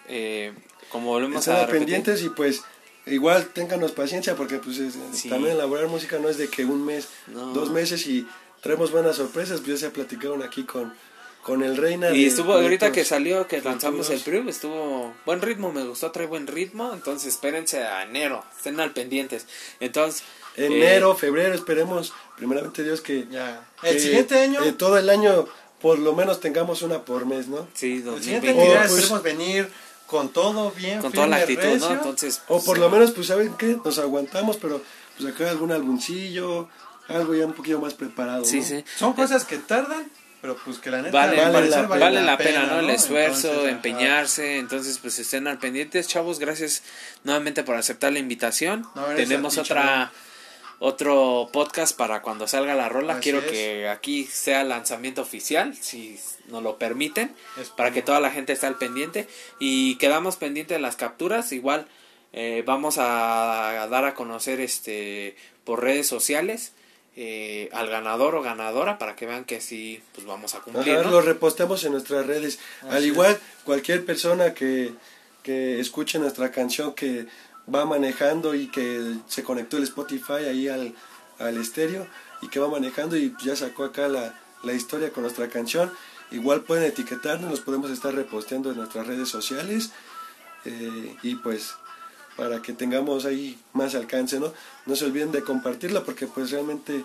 [0.09, 0.53] Eh,
[0.91, 1.87] como volvemos Estén a al repetir.
[1.87, 2.63] pendientes y pues
[3.07, 5.31] igual ténganos paciencia porque pues es- Sí.
[5.31, 7.47] también elaborar música no es de que un mes, No.
[7.55, 8.27] dos meses y
[8.61, 9.61] traemos buenas sorpresas.
[9.61, 10.93] Pues ya se platicaron aquí con,
[11.45, 12.11] con el reina.
[12.11, 16.11] Y de estuvo, ahorita que salió, que lanzamos el preview, estuvo buen ritmo, me gustó,
[16.11, 16.93] trae buen ritmo.
[16.93, 19.47] Entonces, espérense a enero, estén al pendientes.
[19.79, 20.23] Entonces,
[20.57, 23.67] eh, Enero, febrero, esperemos, primeramente Dios que, Ya.
[23.81, 25.47] que, El siguiente año, eh, todo el año
[25.81, 27.69] por lo menos tengamos una por mes, ¿no?
[27.75, 29.69] sí, el siguiente 2020, año pues- esperemos venir
[30.07, 31.91] con todo bien, con toda la actitud, ¿no?
[31.93, 32.81] Entonces, O por sí.
[32.81, 33.77] lo menos, pues, ¿saben qué?
[33.85, 34.81] Nos aguantamos, pero
[35.19, 36.69] pues acá algún álbumcillo,
[37.09, 38.45] algo ya un poquito más preparado.
[38.45, 38.65] Sí, ¿no?
[38.65, 38.85] sí.
[38.97, 40.11] Son cosas que tardan,
[40.45, 41.37] pero pues que la neta Vale,
[41.71, 42.81] la, vale la pena, ¿no?
[42.81, 42.93] El ¿no?
[42.93, 46.83] esfuerzo, Entonces, empeñarse, entonces pues estén al pendientes, chavos, gracias
[47.23, 48.87] nuevamente por aceptar la invitación.
[48.95, 50.13] No, Tenemos otra
[50.81, 53.15] otro podcast para cuando salga la rola.
[53.15, 53.45] Así Quiero es.
[53.51, 58.31] que aquí sea el lanzamiento oficial, si nos lo permiten, Es- para que toda la
[58.31, 59.27] gente esté al pendiente
[59.59, 61.87] y quedamos pendientes de las capturas, igual
[62.35, 66.73] eh, vamos a, a dar a conocer este por redes sociales
[67.17, 71.05] eh, al ganador o ganadora para que vean que sí pues vamos a cumplir, Ajá,
[71.05, 71.11] ¿no?
[71.11, 72.59] lo reposteamos en nuestras redes.
[72.91, 74.93] Al igual, cualquier persona que,
[75.43, 77.27] que escuche nuestra canción, que
[77.73, 80.95] va manejando y que se conectó el Spotify ahí al,
[81.39, 82.07] al estéreo
[82.43, 84.35] y que va manejando y ya sacó acá la,
[84.65, 85.93] la historia con nuestra canción,
[86.31, 89.93] igual pueden etiquetarnos, nos podemos estar reposteando en nuestras redes sociales
[90.65, 91.75] eh, y pues
[92.37, 94.53] para que tengamos ahí más alcance, ¿no?
[94.87, 97.05] No se olviden de compartirla porque pues realmente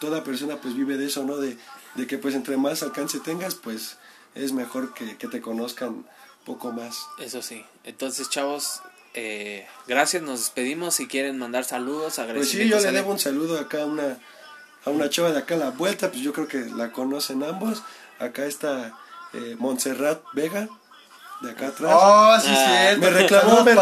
[0.00, 1.36] toda persona pues vive de eso, ¿no?
[1.36, 1.56] De,
[1.94, 3.96] de que pues entre más alcance tengas, pues
[4.34, 6.06] es mejor que, que te conozcan
[6.44, 6.96] poco más.
[7.18, 7.64] Eso sí.
[7.84, 8.80] Entonces, chavos,
[9.14, 10.22] eh, gracias.
[10.22, 10.94] Nos despedimos.
[10.94, 12.82] Si quieren mandar saludos, Pues sí, yo agradecimientos.
[12.84, 14.18] le debo un saludo acá a una,
[14.84, 17.82] a una chava de acá a la vuelta, pues yo creo que la conocen ambos.
[18.18, 18.98] Acá está
[19.34, 20.68] eh, Montserrat Vega,
[21.42, 21.92] de acá atrás.
[21.94, 23.00] Oh, sí, Ah, cierto.
[23.00, 23.74] me reclamó, me,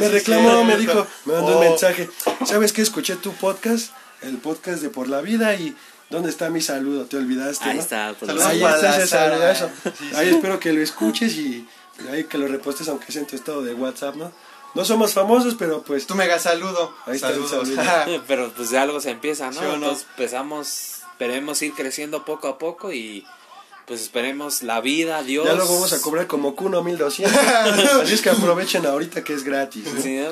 [0.00, 2.10] me- reclamó, me dijo, me mandó Oh, un mensaje.
[2.44, 2.82] ¿Sabes qué?
[2.82, 5.76] Escuché tu podcast, el podcast de Por la Vida y
[6.10, 7.06] ¿dónde está mi saludo?
[7.06, 7.64] ¿Te olvidaste?
[7.68, 7.82] Ahí no?
[7.82, 8.14] está.
[8.18, 9.70] pues, Saludos Ahí está ese saludazo.
[9.98, 11.66] Sí, Ahí espero que lo escuches y
[12.10, 14.32] ahí que lo repostes aunque sea en tu estado de WhatsApp, ¿no?
[14.74, 16.92] No somos famosos, pero pues Tu mega saludo.
[17.06, 17.80] Ahí está el saludo.
[18.26, 19.52] Pero pues de algo se empieza, ¿no?
[19.52, 19.74] ¿Sí o no?
[19.74, 23.24] Entonces empezamos, esperemos ir creciendo poco a poco y
[23.86, 25.46] pues esperemos la vida, Dios.
[25.46, 27.36] ya luego vamos a cobrar como Kuno 1200.
[28.02, 29.92] Así es que aprovechen ahorita que es gratis.
[29.92, 30.00] ¿no?
[30.00, 30.24] Sí.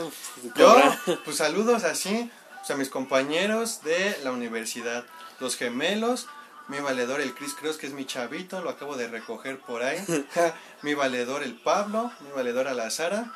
[0.56, 0.76] Yo,
[1.24, 5.04] pues saludos así pues, a mis compañeros de la universidad,
[5.38, 6.26] los gemelos,
[6.68, 9.98] mi valedor el Chris Creos, que es mi chavito, lo acabo de recoger por ahí,
[10.82, 13.32] mi valedor el Pablo, mi valedor a la Sara,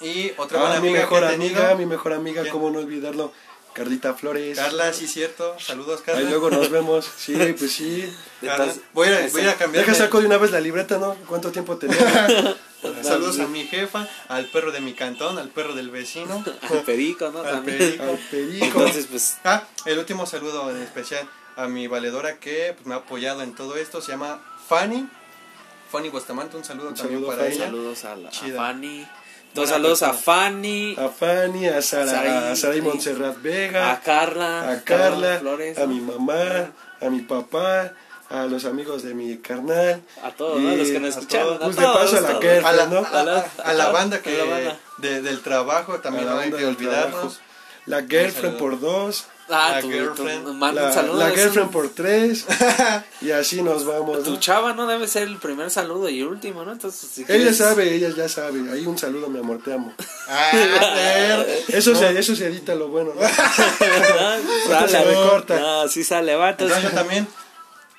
[0.00, 2.52] y otra buena Ah, mi amiga mejor que he tenido, amiga, mi mejor amiga, ¿Quién?
[2.52, 3.32] cómo no olvidarlo,
[3.74, 4.56] Carlita Flores.
[4.56, 6.20] Carla, sí cierto, saludos Carla.
[6.20, 7.06] Ahí luego nos vemos.
[7.18, 8.10] Sí, pues sí.
[8.40, 9.84] Carla, voy, a, voy a cambiar.
[9.84, 11.14] Deja saco de una vez la libreta, ¿no?
[11.26, 12.04] ¿Cuánto tiempo tenemos?
[13.02, 17.30] Saludos a mi jefa, al perro de mi cantón, al perro del vecino, Al perico,
[17.30, 17.40] ¿no?
[17.40, 18.02] al perico.
[18.02, 18.64] Al perico.
[18.66, 22.98] Entonces, pues, Ah, el último saludo en especial a mi valedora que pues, me ha
[22.98, 25.08] apoyado en todo esto, se llama Fanny.
[25.90, 27.54] Fanny Bustamante, un saludo Un también saludo, para Fanny.
[27.56, 27.64] ella.
[27.66, 28.32] saludos a, la, a.
[28.32, 29.06] Fanny.
[29.54, 30.12] Dos saludos a.
[30.12, 32.82] Fanny, A Fanny, a Sara, a.
[32.82, 33.92] Montserrat Vega.
[33.92, 37.92] a Carla, a Carla, Flores, a mi mamá, a mi papá,
[38.30, 40.02] a los amigos de mi carnal.
[40.22, 41.58] a todos, Los que nos escucharon.
[41.58, 43.06] Pues de paso a la A la, ¿no?
[43.06, 44.78] a la- a la banda que A la banda.
[44.98, 47.40] de- del trabajo también A la no hay que olvidarnos.
[47.86, 50.44] La girlfriend por dos, Ah, La tu, girlfriend.
[50.46, 51.18] tu- manda la, un saludo.
[51.18, 52.46] la girlfriend por tres,
[53.20, 54.22] y así nos vamos.
[54.22, 54.40] Tu ¿no?
[54.40, 56.72] chava no debe ser el primer saludo y último, ¿no?
[56.72, 58.60] Entonces, si Ella quieres- sabe, ella ya sabe.
[58.72, 59.92] Ahí un saludo, mi amor, te amo.
[60.28, 60.50] Ah,
[60.94, 61.64] ver.
[61.68, 63.12] Eso, se, eso se edita lo bueno.
[63.14, 63.20] ¿no?
[64.86, 65.04] Se sale.
[65.04, 65.58] recorta.
[65.60, 66.50] No, sí sale, va.
[66.50, 67.28] Entonces Entonces, yo también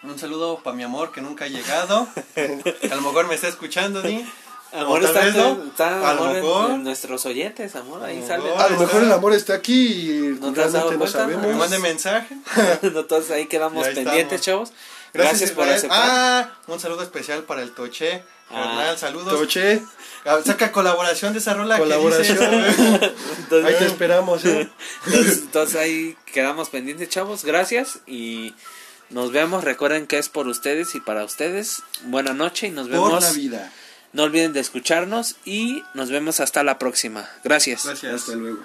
[0.03, 2.07] un saludo para mi amor que nunca ha llegado.
[2.33, 4.25] que a lo mejor me está escuchando, Di.
[4.73, 5.63] Amor está, no.
[5.65, 6.71] está A lo amor en- mejor.
[6.71, 8.03] en, nuestros oyentes, amor.
[8.03, 8.43] Ahí A sale.
[8.43, 11.27] lo A lo mejor el amor está aquí y ¿No realmente no cuenta?
[11.27, 11.55] Me sabemos.
[11.55, 12.35] mande mensaje.
[12.81, 14.05] Entonces ahí quedamos estamos.
[14.11, 14.71] pendientes, chavos.
[15.13, 15.77] Gracias, por Israel.
[15.77, 15.99] aceptar.
[16.03, 18.23] Ah, un saludo especial para el Toche.
[18.49, 18.53] Ah.
[18.75, 19.33] Carnal, saludos.
[19.33, 19.81] Toche,
[20.25, 22.37] Ah, Saca colaboración de esa rola Colaboración.
[22.37, 23.13] que.
[23.39, 24.43] Entonces, ahí te esperamos.
[24.45, 24.69] ¿eh?
[25.05, 27.45] entonces, entonces ahí quedamos pendientes, chavos.
[27.45, 28.53] Gracias y
[29.09, 29.63] nos vemos.
[29.63, 31.81] Recuerden que es por ustedes y para ustedes.
[32.05, 33.23] Buena noche y nos Por vemos.
[33.23, 33.71] la vida.
[34.15, 37.29] No olviden de escucharnos y nos vemos hasta la próxima.
[37.43, 37.83] Gracias.
[37.85, 38.13] Gracias.
[38.13, 38.63] Hasta luego.